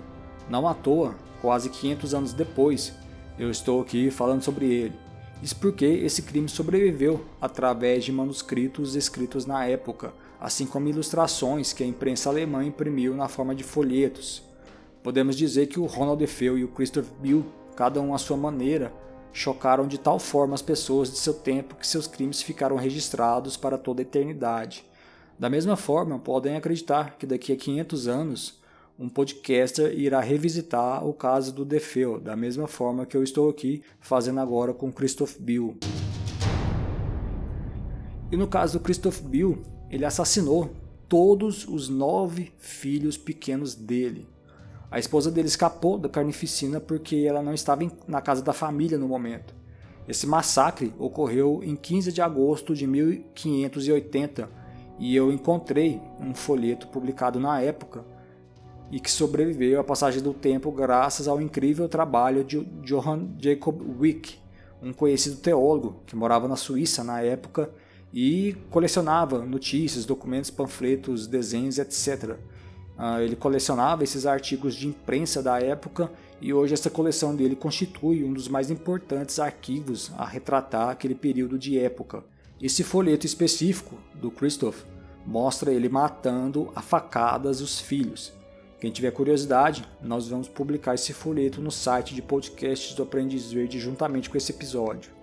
Não 0.49 0.65
à 0.65 0.73
toa, 0.73 1.15
quase 1.41 1.69
500 1.69 2.13
anos 2.13 2.31
depois, 2.31 2.93
eu 3.37 3.51
estou 3.51 3.81
aqui 3.81 4.09
falando 4.09 4.41
sobre 4.41 4.65
ele. 4.67 4.95
Isso 5.43 5.57
porque 5.57 5.83
esse 5.83 6.21
crime 6.21 6.47
sobreviveu 6.47 7.25
através 7.41 8.05
de 8.05 8.13
manuscritos 8.13 8.95
escritos 8.95 9.45
na 9.45 9.65
época, 9.65 10.13
assim 10.39 10.65
como 10.65 10.87
ilustrações 10.87 11.73
que 11.73 11.83
a 11.83 11.87
imprensa 11.87 12.29
alemã 12.29 12.63
imprimiu 12.63 13.13
na 13.15 13.27
forma 13.27 13.53
de 13.53 13.65
folhetos. 13.65 14.48
Podemos 15.01 15.35
dizer 15.35 15.67
que 15.67 15.79
o 15.79 15.85
Ronald 15.85 16.19
Defeu 16.19 16.57
e 16.57 16.63
o 16.63 16.67
Christopher 16.67 17.13
Bill, 17.19 17.45
cada 17.75 18.01
um 18.01 18.13
à 18.13 18.17
sua 18.17 18.35
maneira, 18.35 18.93
chocaram 19.31 19.87
de 19.87 19.97
tal 19.97 20.19
forma 20.19 20.53
as 20.53 20.61
pessoas 20.61 21.09
de 21.09 21.17
seu 21.17 21.33
tempo 21.33 21.75
que 21.75 21.87
seus 21.87 22.07
crimes 22.07 22.41
ficaram 22.41 22.75
registrados 22.75 23.55
para 23.55 23.77
toda 23.77 24.01
a 24.01 24.03
eternidade. 24.03 24.85
Da 25.37 25.49
mesma 25.49 25.77
forma, 25.77 26.19
podem 26.19 26.57
acreditar 26.57 27.17
que 27.17 27.25
daqui 27.25 27.53
a 27.53 27.55
500 27.55 28.07
anos 28.07 28.59
um 28.99 29.07
podcaster 29.07 29.97
irá 29.97 30.19
revisitar 30.19 31.07
o 31.07 31.13
caso 31.13 31.53
do 31.53 31.63
Defeu, 31.63 32.19
da 32.19 32.35
mesma 32.35 32.67
forma 32.67 33.05
que 33.05 33.15
eu 33.15 33.23
estou 33.23 33.49
aqui 33.49 33.81
fazendo 34.01 34.41
agora 34.41 34.73
com 34.73 34.91
Christoph 34.91 35.37
Bill. 35.39 35.77
E 38.29 38.35
no 38.35 38.47
caso 38.47 38.77
do 38.77 38.83
Christoph 38.83 39.21
Bill, 39.21 39.63
ele 39.89 40.03
assassinou 40.03 40.69
todos 41.07 41.65
os 41.65 41.87
nove 41.87 42.51
filhos 42.57 43.15
pequenos 43.15 43.73
dele. 43.73 44.27
A 44.91 44.97
esposa 44.97 45.29
dele 45.29 45.47
escapou 45.47 45.97
da 45.97 46.09
carnificina 46.09 46.79
porque 46.79 47.17
ela 47.17 47.43
não 47.43 47.53
estava 47.53 47.83
na 48.07 48.21
casa 48.21 48.41
da 48.41 48.53
família 48.53 48.97
no 48.97 49.07
momento. 49.07 49.53
Esse 50.07 50.25
massacre 50.25 50.91
ocorreu 50.97 51.61
em 51.63 51.75
15 51.75 52.11
de 52.11 52.21
agosto 52.21 52.73
de 52.73 52.87
1580 52.87 54.49
e 54.97 55.15
eu 55.15 55.31
encontrei 55.31 56.01
um 56.19 56.33
folheto 56.33 56.87
publicado 56.87 57.39
na 57.39 57.61
época 57.61 58.03
e 58.91 58.99
que 58.99 59.11
sobreviveu 59.11 59.79
à 59.79 59.83
passagem 59.83 60.23
do 60.23 60.33
tempo 60.33 60.71
graças 60.71 61.27
ao 61.27 61.39
incrível 61.39 61.87
trabalho 61.87 62.43
de 62.43 62.59
Johann 62.83 63.35
Jacob 63.39 63.79
Wick, 63.99 64.39
um 64.81 64.91
conhecido 64.91 65.37
teólogo 65.37 66.01
que 66.07 66.15
morava 66.15 66.47
na 66.47 66.55
Suíça 66.55 67.03
na 67.03 67.21
época 67.21 67.69
e 68.11 68.57
colecionava 68.71 69.45
notícias, 69.45 70.05
documentos, 70.05 70.49
panfletos, 70.49 71.27
desenhos, 71.27 71.77
etc. 71.77 72.35
Uh, 72.99 73.21
ele 73.21 73.37
colecionava 73.37 74.03
esses 74.03 74.25
artigos 74.25 74.75
de 74.75 74.85
imprensa 74.85 75.41
da 75.41 75.57
época 75.57 76.11
e 76.41 76.53
hoje 76.53 76.73
essa 76.73 76.89
coleção 76.89 77.33
dele 77.33 77.55
constitui 77.55 78.25
um 78.25 78.33
dos 78.33 78.49
mais 78.49 78.69
importantes 78.69 79.39
arquivos 79.39 80.11
a 80.17 80.25
retratar 80.25 80.89
aquele 80.89 81.15
período 81.15 81.57
de 81.57 81.79
época. 81.79 82.25
Esse 82.61 82.83
folheto 82.83 83.25
específico 83.25 83.97
do 84.13 84.29
Christoph 84.29 84.83
mostra 85.25 85.71
ele 85.71 85.87
matando 85.87 86.73
a 86.75 86.81
facadas 86.81 87.61
os 87.61 87.79
filhos. 87.79 88.33
Quem 88.81 88.91
tiver 88.91 89.11
curiosidade, 89.11 89.87
nós 90.01 90.27
vamos 90.27 90.49
publicar 90.49 90.95
esse 90.95 91.13
folheto 91.13 91.61
no 91.61 91.71
site 91.71 92.13
de 92.13 92.21
podcasts 92.21 92.93
do 92.93 93.03
Aprendiz 93.03 93.49
Verde 93.49 93.79
juntamente 93.79 94.29
com 94.29 94.37
esse 94.37 94.51
episódio. 94.51 95.18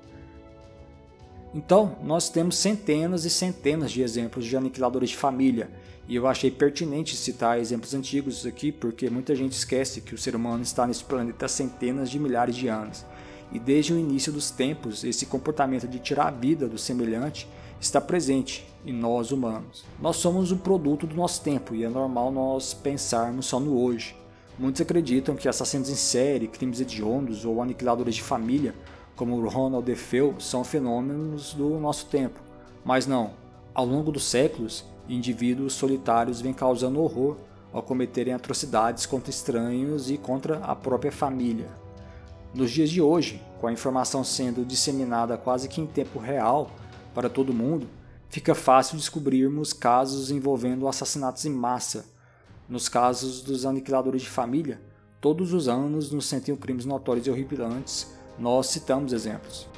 Então, 1.54 1.96
nós 2.02 2.28
temos 2.28 2.56
centenas 2.56 3.24
e 3.24 3.30
centenas 3.30 3.90
de 3.90 4.02
exemplos 4.02 4.44
de 4.44 4.56
aniquiladores 4.56 5.10
de 5.10 5.16
família 5.16 5.70
e 6.08 6.14
eu 6.14 6.26
achei 6.26 6.52
pertinente 6.52 7.16
citar 7.16 7.58
exemplos 7.58 7.92
antigos 7.92 8.46
aqui 8.46 8.70
porque 8.70 9.10
muita 9.10 9.34
gente 9.34 9.52
esquece 9.52 10.00
que 10.00 10.14
o 10.14 10.18
ser 10.18 10.36
humano 10.36 10.62
está 10.62 10.86
nesse 10.86 11.02
planeta 11.02 11.46
há 11.46 11.48
centenas 11.48 12.08
de 12.08 12.18
milhares 12.18 12.54
de 12.54 12.68
anos. 12.68 13.04
E 13.52 13.58
desde 13.58 13.92
o 13.92 13.98
início 13.98 14.32
dos 14.32 14.50
tempos, 14.50 15.02
esse 15.02 15.26
comportamento 15.26 15.88
de 15.88 15.98
tirar 15.98 16.28
a 16.28 16.30
vida 16.30 16.68
do 16.68 16.78
semelhante 16.78 17.48
está 17.80 18.00
presente 18.00 18.66
em 18.84 18.92
nós 18.92 19.32
humanos. 19.32 19.84
Nós 20.00 20.16
somos 20.16 20.52
um 20.52 20.58
produto 20.58 21.06
do 21.06 21.16
nosso 21.16 21.42
tempo 21.42 21.74
e 21.74 21.84
é 21.84 21.88
normal 21.88 22.30
nós 22.30 22.72
pensarmos 22.72 23.46
só 23.46 23.58
no 23.58 23.80
hoje. 23.80 24.16
Muitos 24.58 24.80
acreditam 24.80 25.34
que 25.34 25.48
assassinos 25.48 25.90
em 25.90 25.94
série, 25.94 26.48
crimes 26.48 26.80
hediondos 26.80 27.44
ou 27.44 27.60
aniquiladores 27.60 28.14
de 28.14 28.22
família, 28.22 28.74
como 29.16 29.48
Ronald 29.48 29.84
DeFeo, 29.84 30.36
são 30.38 30.62
fenômenos 30.62 31.54
do 31.54 31.80
nosso 31.80 32.06
tempo. 32.06 32.38
Mas 32.84 33.06
não. 33.06 33.32
Ao 33.74 33.84
longo 33.84 34.12
dos 34.12 34.24
séculos, 34.24 34.84
indivíduos 35.08 35.72
solitários 35.72 36.40
vêm 36.40 36.52
causando 36.52 37.02
horror 37.02 37.36
ao 37.72 37.82
cometerem 37.82 38.32
atrocidades 38.32 39.06
contra 39.06 39.30
estranhos 39.30 40.10
e 40.10 40.16
contra 40.16 40.58
a 40.58 40.74
própria 40.74 41.10
família. 41.10 41.66
Nos 42.54 42.70
dias 42.70 42.88
de 42.88 43.02
hoje, 43.02 43.42
com 43.60 43.66
a 43.66 43.72
informação 43.72 44.24
sendo 44.24 44.64
disseminada 44.64 45.36
quase 45.36 45.68
que 45.68 45.80
em 45.80 45.86
tempo 45.86 46.18
real 46.18 46.70
para 47.14 47.28
todo 47.28 47.52
mundo, 47.52 47.86
fica 48.28 48.54
fácil 48.54 48.96
descobrirmos 48.96 49.72
casos 49.72 50.30
envolvendo 50.30 50.88
assassinatos 50.88 51.44
em 51.44 51.50
massa. 51.50 52.06
Nos 52.68 52.88
casos 52.88 53.42
dos 53.42 53.66
aniquiladores 53.66 54.22
de 54.22 54.28
família, 54.30 54.80
todos 55.20 55.52
os 55.52 55.68
anos 55.68 56.10
nos 56.10 56.26
101 56.26 56.56
crimes 56.56 56.84
notórios 56.84 57.26
e 57.26 57.30
horripilantes, 57.30 58.15
nós 58.38 58.66
citamos 58.68 59.12
exemplos. 59.12 59.68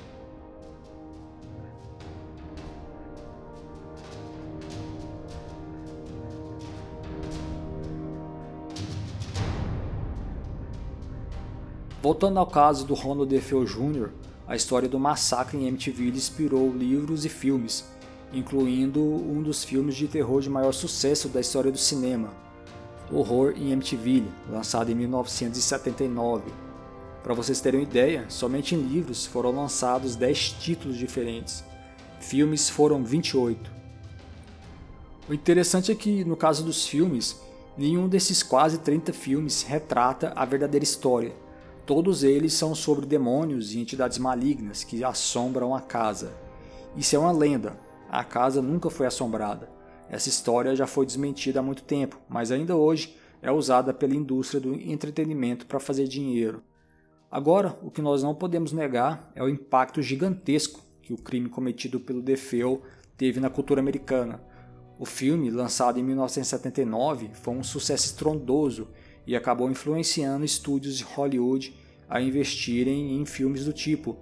Voltando 12.00 12.38
ao 12.38 12.46
caso 12.46 12.86
do 12.86 12.94
Ronald 12.94 13.28
DeFeo 13.28 13.64
Jr., 13.64 14.10
a 14.46 14.56
história 14.56 14.88
do 14.88 14.98
massacre 14.98 15.58
em 15.58 15.66
MTV 15.66 16.08
inspirou 16.08 16.72
livros 16.72 17.24
e 17.24 17.28
filmes, 17.28 17.84
incluindo 18.32 19.00
um 19.00 19.42
dos 19.42 19.62
filmes 19.62 19.94
de 19.94 20.08
terror 20.08 20.40
de 20.40 20.48
maior 20.48 20.72
sucesso 20.72 21.28
da 21.28 21.40
história 21.40 21.70
do 21.70 21.76
cinema, 21.76 22.30
Horror 23.12 23.54
em 23.56 23.72
MTV, 23.72 24.22
lançado 24.50 24.90
em 24.90 24.94
1979. 24.94 26.67
Para 27.22 27.34
vocês 27.34 27.60
terem 27.60 27.80
uma 27.80 27.86
ideia, 27.86 28.24
somente 28.28 28.74
em 28.74 28.80
livros 28.80 29.26
foram 29.26 29.50
lançados 29.50 30.16
10 30.16 30.52
títulos 30.60 30.96
diferentes. 30.96 31.64
Filmes 32.20 32.68
foram 32.68 33.04
28. 33.04 33.70
O 35.28 35.34
interessante 35.34 35.92
é 35.92 35.94
que, 35.94 36.24
no 36.24 36.36
caso 36.36 36.64
dos 36.64 36.86
filmes, 36.86 37.40
nenhum 37.76 38.08
desses 38.08 38.42
quase 38.42 38.78
30 38.78 39.12
filmes 39.12 39.62
retrata 39.62 40.32
a 40.34 40.44
verdadeira 40.44 40.84
história 40.84 41.34
Todos 41.88 42.22
eles 42.22 42.52
são 42.52 42.74
sobre 42.74 43.06
demônios 43.06 43.72
e 43.72 43.80
entidades 43.80 44.18
malignas 44.18 44.84
que 44.84 45.02
assombram 45.02 45.74
a 45.74 45.80
casa. 45.80 46.34
Isso 46.94 47.16
é 47.16 47.18
uma 47.18 47.32
lenda. 47.32 47.80
A 48.10 48.22
casa 48.22 48.60
nunca 48.60 48.90
foi 48.90 49.06
assombrada. 49.06 49.70
Essa 50.10 50.28
história 50.28 50.76
já 50.76 50.86
foi 50.86 51.06
desmentida 51.06 51.60
há 51.60 51.62
muito 51.62 51.82
tempo, 51.82 52.20
mas 52.28 52.52
ainda 52.52 52.76
hoje 52.76 53.16
é 53.40 53.50
usada 53.50 53.94
pela 53.94 54.14
indústria 54.14 54.60
do 54.60 54.74
entretenimento 54.74 55.64
para 55.64 55.80
fazer 55.80 56.06
dinheiro. 56.06 56.62
Agora, 57.30 57.78
o 57.82 57.90
que 57.90 58.00
nós 58.00 58.22
não 58.22 58.34
podemos 58.34 58.72
negar 58.72 59.30
é 59.34 59.42
o 59.42 59.48
impacto 59.48 60.00
gigantesco 60.00 60.80
que 61.02 61.12
o 61.12 61.18
crime 61.18 61.48
cometido 61.48 62.00
pelo 62.00 62.22
DeFeo 62.22 62.82
teve 63.18 63.38
na 63.38 63.50
cultura 63.50 63.80
americana. 63.80 64.40
O 64.98 65.04
filme, 65.04 65.50
lançado 65.50 66.00
em 66.00 66.02
1979, 66.02 67.30
foi 67.34 67.54
um 67.54 67.62
sucesso 67.62 68.06
estrondoso 68.06 68.88
e 69.26 69.36
acabou 69.36 69.70
influenciando 69.70 70.44
estúdios 70.44 70.96
de 70.96 71.04
Hollywood 71.04 71.74
a 72.08 72.20
investirem 72.20 73.20
em 73.20 73.26
filmes 73.26 73.66
do 73.66 73.74
tipo. 73.74 74.16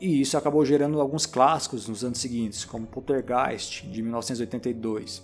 E 0.00 0.20
isso 0.20 0.36
acabou 0.36 0.64
gerando 0.64 1.00
alguns 1.00 1.26
clássicos 1.26 1.86
nos 1.86 2.02
anos 2.02 2.18
seguintes, 2.18 2.64
como 2.64 2.86
Poltergeist, 2.86 3.86
de 3.86 4.02
1982. 4.02 5.22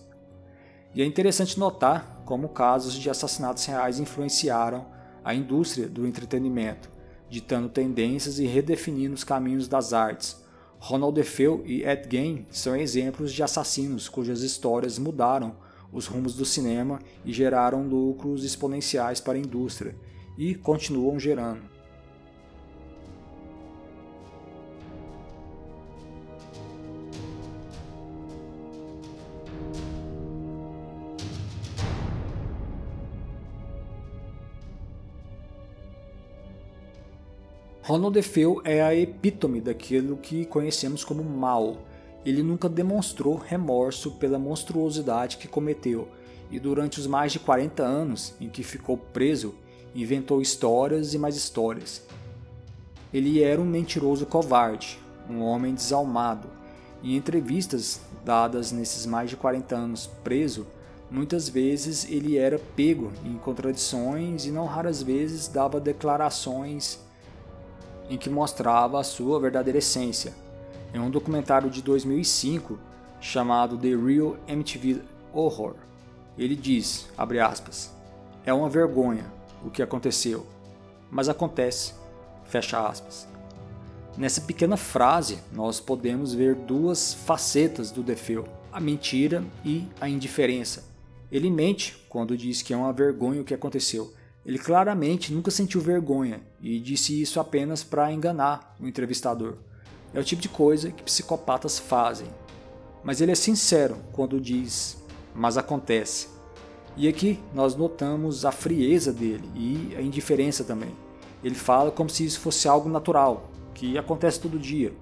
E 0.95 1.03
é 1.03 1.05
interessante 1.05 1.59
notar 1.59 2.23
como 2.25 2.51
casos 2.51 2.95
de 2.95 3.11
assassinatos 3.11 3.65
reais 3.65 3.99
influenciaram 3.99 4.87
a 5.25 5.35
indústria 5.35 5.89
do 5.89 6.07
entretenimento, 6.07 6.96
ditando 7.29 7.69
tendências 7.69 8.39
e 8.39 8.47
redefinindo 8.47 9.15
os 9.15 9.25
caminhos 9.25 9.69
das 9.69 9.93
artes. 9.93 10.45
Ronald 10.79 11.15
DeFeo 11.15 11.63
e 11.65 11.83
Ed 11.83 12.09
Gein 12.11 12.47
são 12.51 12.77
exemplos 12.77 13.33
de 13.33 13.43
assassinos 13.43 14.09
cujas 14.09 14.43
histórias 14.43 14.99
mudaram 14.99 15.57
os 15.93 16.07
rumos 16.07 16.35
do 16.35 16.45
cinema 16.45 16.99
e 17.25 17.33
geraram 17.33 17.87
lucros 17.87 18.45
exponenciais 18.45 19.21
para 19.21 19.39
a 19.39 19.41
indústria, 19.41 19.97
e 20.37 20.55
continuam 20.55 21.19
gerando. 21.19 21.76
Ronald 37.87 38.15
DeFeo 38.15 38.61
é 38.65 38.83
a 38.83 38.93
epítome 38.93 39.61
daquilo 39.61 40.17
que 40.17 40.45
conhecemos 40.45 41.05
como 41.05 41.23
mal. 41.23 41.77
Ele 42.25 42.43
nunca 42.43 42.69
demonstrou 42.69 43.37
remorso 43.37 44.11
pela 44.11 44.41
monstruosidade 44.41 45.37
que 45.37 45.47
cometeu 45.47 46.09
e 46.51 46.59
durante 46.59 46.99
os 46.99 47.07
mais 47.07 47.31
de 47.31 47.39
40 47.39 47.85
anos 47.85 48.35
em 48.41 48.49
que 48.49 48.65
ficou 48.65 48.99
preso, 48.99 49.55
inventou 49.95 50.43
histórias 50.43 51.15
e 51.15 51.19
mais 51.19 51.37
histórias. 51.37 52.03
Ele 53.15 53.41
era 53.41 53.61
um 53.61 53.65
mentiroso 53.65 54.27
covarde, 54.27 54.99
um 55.31 55.41
homem 55.43 55.73
desalmado. 55.73 56.49
Em 57.05 57.15
entrevistas 57.15 58.01
dadas 58.25 58.73
nesses 58.73 59.07
mais 59.07 59.31
de 59.31 59.37
40 59.37 59.77
anos 59.77 60.11
preso, 60.25 60.67
muitas 61.09 61.49
vezes 61.49 62.05
ele 62.11 62.37
era 62.37 62.59
pego 62.59 63.13
em 63.25 63.35
contradições 63.35 64.45
e 64.45 64.51
não 64.51 64.67
raras 64.67 65.05
vezes 65.05 65.47
dava 65.47 65.79
declarações 65.79 67.06
em 68.09 68.17
que 68.17 68.31
mostrava 68.31 69.01
a 69.01 69.05
sua 69.05 69.41
verdadeira 69.41 69.79
essência. 69.79 70.35
Em 70.95 70.99
um 71.01 71.11
documentário 71.11 71.71
de 71.71 71.83
2005 71.83 72.79
chamado 73.21 73.77
The 73.77 73.89
Real 73.89 74.37
MTV 74.47 75.03
Horror, 75.33 75.75
ele 76.39 76.55
diz, 76.55 77.09
aspas, 77.17 77.95
é 78.45 78.53
uma 78.53 78.69
vergonha 78.69 79.25
o 79.65 79.71
que 79.71 79.83
aconteceu, 79.83 80.47
mas 81.11 81.29
acontece, 81.29 81.95
fecha 82.45 82.87
aspas. 82.87 83.27
Nessa 84.17 84.41
pequena 84.41 84.77
frase, 84.77 85.39
nós 85.53 85.81
podemos 85.81 86.33
ver 86.33 86.55
duas 86.55 87.13
facetas 87.13 87.91
do 87.91 88.03
Defeu, 88.03 88.47
a 88.73 88.81
mentira 88.81 89.45
e 89.65 89.87
a 90.01 90.09
indiferença. 90.09 90.85
Ele 91.31 91.51
mente 91.51 92.07
quando 92.09 92.37
diz 92.37 92.63
que 92.63 92.73
é 92.73 92.77
uma 92.77 92.93
vergonha 92.93 93.41
o 93.41 93.45
que 93.45 93.53
aconteceu, 93.53 94.15
ele 94.47 94.61
claramente 94.61 95.35
nunca 95.35 95.51
sentiu 95.51 95.81
vergonha 95.81 96.41
e 96.63 96.79
disse 96.79 97.21
isso 97.21 97.41
apenas 97.41 97.83
para 97.83 98.13
enganar 98.13 98.77
o 98.81 98.87
entrevistador. 98.87 99.57
É 100.15 100.21
o 100.21 100.25
tipo 100.25 100.41
de 100.41 100.49
coisa 100.49 100.93
que 100.93 101.03
psicopatas 101.03 101.81
fazem. 101.81 102.29
Mas 103.03 103.21
ele 103.21 103.33
é 103.33 103.35
sincero 103.35 103.97
quando 104.13 104.41
diz, 104.41 105.03
mas 105.35 105.59
acontece. 105.59 106.29
E 106.97 107.09
aqui 107.09 107.41
nós 107.53 107.75
notamos 107.75 108.45
a 108.45 108.53
frieza 108.53 109.13
dele 109.13 109.51
e 109.53 109.97
a 109.97 110.01
indiferença 110.01 110.63
também. 110.63 110.93
Ele 111.43 111.57
fala 111.57 111.91
como 111.91 112.09
se 112.09 112.25
isso 112.25 112.39
fosse 112.39 112.69
algo 112.69 112.89
natural, 112.89 113.51
que 113.75 113.99
acontece 113.99 114.39
todo 114.39 114.61
dia. 114.61 114.95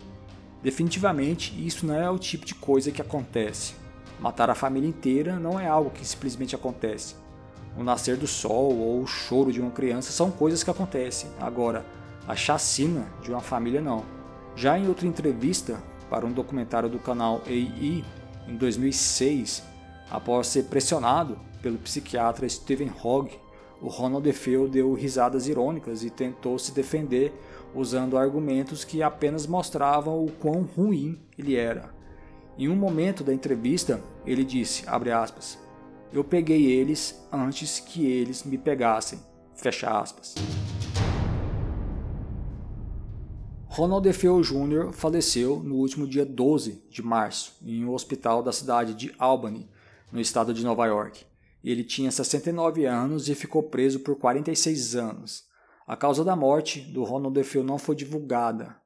Definitivamente, 0.62 1.54
isso 1.64 1.84
não 1.84 1.94
é 1.94 2.08
o 2.08 2.18
tipo 2.18 2.46
de 2.46 2.54
coisa 2.54 2.90
que 2.90 3.02
acontece. 3.02 3.74
Matar 4.18 4.48
a 4.48 4.54
família 4.54 4.88
inteira 4.88 5.38
não 5.38 5.60
é 5.60 5.68
algo 5.68 5.90
que 5.90 6.06
simplesmente 6.06 6.54
acontece 6.54 7.22
o 7.76 7.82
nascer 7.82 8.16
do 8.16 8.26
sol 8.26 8.76
ou 8.76 9.02
o 9.02 9.06
choro 9.06 9.52
de 9.52 9.60
uma 9.60 9.70
criança 9.70 10.12
são 10.12 10.30
coisas 10.30 10.62
que 10.62 10.70
acontecem. 10.70 11.28
Agora, 11.40 11.84
a 12.26 12.34
chacina 12.34 13.06
de 13.22 13.30
uma 13.30 13.40
família 13.40 13.80
não. 13.80 14.04
Já 14.56 14.78
em 14.78 14.88
outra 14.88 15.06
entrevista 15.06 15.82
para 16.08 16.24
um 16.24 16.32
documentário 16.32 16.88
do 16.88 16.98
canal 16.98 17.42
AI 17.46 18.04
em 18.46 18.56
2006, 18.56 19.62
após 20.10 20.46
ser 20.46 20.64
pressionado 20.64 21.38
pelo 21.60 21.78
psiquiatra 21.78 22.48
Stephen 22.48 22.92
Hogg, 23.02 23.38
o 23.80 23.88
Ronald 23.88 24.24
DeFeo 24.24 24.68
deu 24.68 24.94
risadas 24.94 25.48
irônicas 25.48 26.04
e 26.04 26.10
tentou 26.10 26.58
se 26.58 26.72
defender 26.72 27.32
usando 27.74 28.16
argumentos 28.16 28.84
que 28.84 29.02
apenas 29.02 29.46
mostravam 29.46 30.24
o 30.24 30.30
quão 30.30 30.62
ruim 30.62 31.18
ele 31.36 31.56
era. 31.56 31.92
Em 32.56 32.68
um 32.68 32.76
momento 32.76 33.24
da 33.24 33.34
entrevista, 33.34 34.00
ele 34.24 34.44
disse, 34.44 34.84
aspas, 34.88 35.58
eu 36.14 36.22
peguei 36.22 36.70
eles 36.70 37.26
antes 37.32 37.80
que 37.80 38.06
eles 38.06 38.44
me 38.44 38.56
pegassem. 38.56 39.18
Fecha 39.54 39.90
aspas. 39.90 40.34
Ronald 43.66 44.04
DeFeo 44.04 44.40
Jr. 44.40 44.92
faleceu 44.92 45.58
no 45.58 45.74
último 45.74 46.06
dia 46.06 46.24
12 46.24 46.84
de 46.88 47.02
março 47.02 47.56
em 47.60 47.84
um 47.84 47.92
hospital 47.92 48.44
da 48.44 48.52
cidade 48.52 48.94
de 48.94 49.12
Albany, 49.18 49.68
no 50.12 50.20
estado 50.20 50.54
de 50.54 50.62
Nova 50.62 50.86
York. 50.86 51.26
Ele 51.64 51.82
tinha 51.82 52.12
69 52.12 52.86
anos 52.86 53.28
e 53.28 53.34
ficou 53.34 53.64
preso 53.64 53.98
por 53.98 54.16
46 54.16 54.94
anos. 54.94 55.44
A 55.84 55.96
causa 55.96 56.24
da 56.24 56.36
morte 56.36 56.80
do 56.80 57.02
Ronald 57.02 57.34
DeFeo 57.34 57.64
não 57.64 57.76
foi 57.76 57.96
divulgada. 57.96 58.76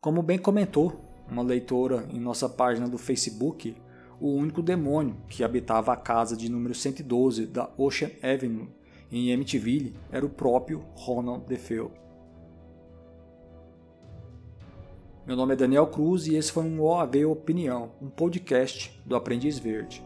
Como 0.00 0.20
bem 0.20 0.38
comentou 0.38 1.00
uma 1.30 1.42
leitora 1.42 2.08
em 2.10 2.18
nossa 2.18 2.48
página 2.48 2.88
do 2.88 2.98
Facebook, 2.98 3.76
o 4.20 4.28
único 4.28 4.62
demônio 4.62 5.16
que 5.28 5.44
habitava 5.44 5.92
a 5.92 5.96
casa 5.96 6.36
de 6.36 6.50
número 6.50 6.74
112 6.74 7.46
da 7.46 7.70
Ocean 7.76 8.10
Avenue 8.22 8.68
em 9.10 9.32
Amityville 9.32 9.94
era 10.10 10.24
o 10.24 10.30
próprio 10.30 10.84
Ronald 10.94 11.46
DeFeo. 11.46 11.90
Meu 15.26 15.36
nome 15.36 15.54
é 15.54 15.56
Daniel 15.56 15.88
Cruz 15.88 16.26
e 16.26 16.36
esse 16.36 16.52
foi 16.52 16.64
um 16.64 16.80
OAV 16.80 17.26
Opinião, 17.26 17.90
um 18.00 18.08
podcast 18.08 19.00
do 19.04 19.16
Aprendiz 19.16 19.58
Verde. 19.58 20.02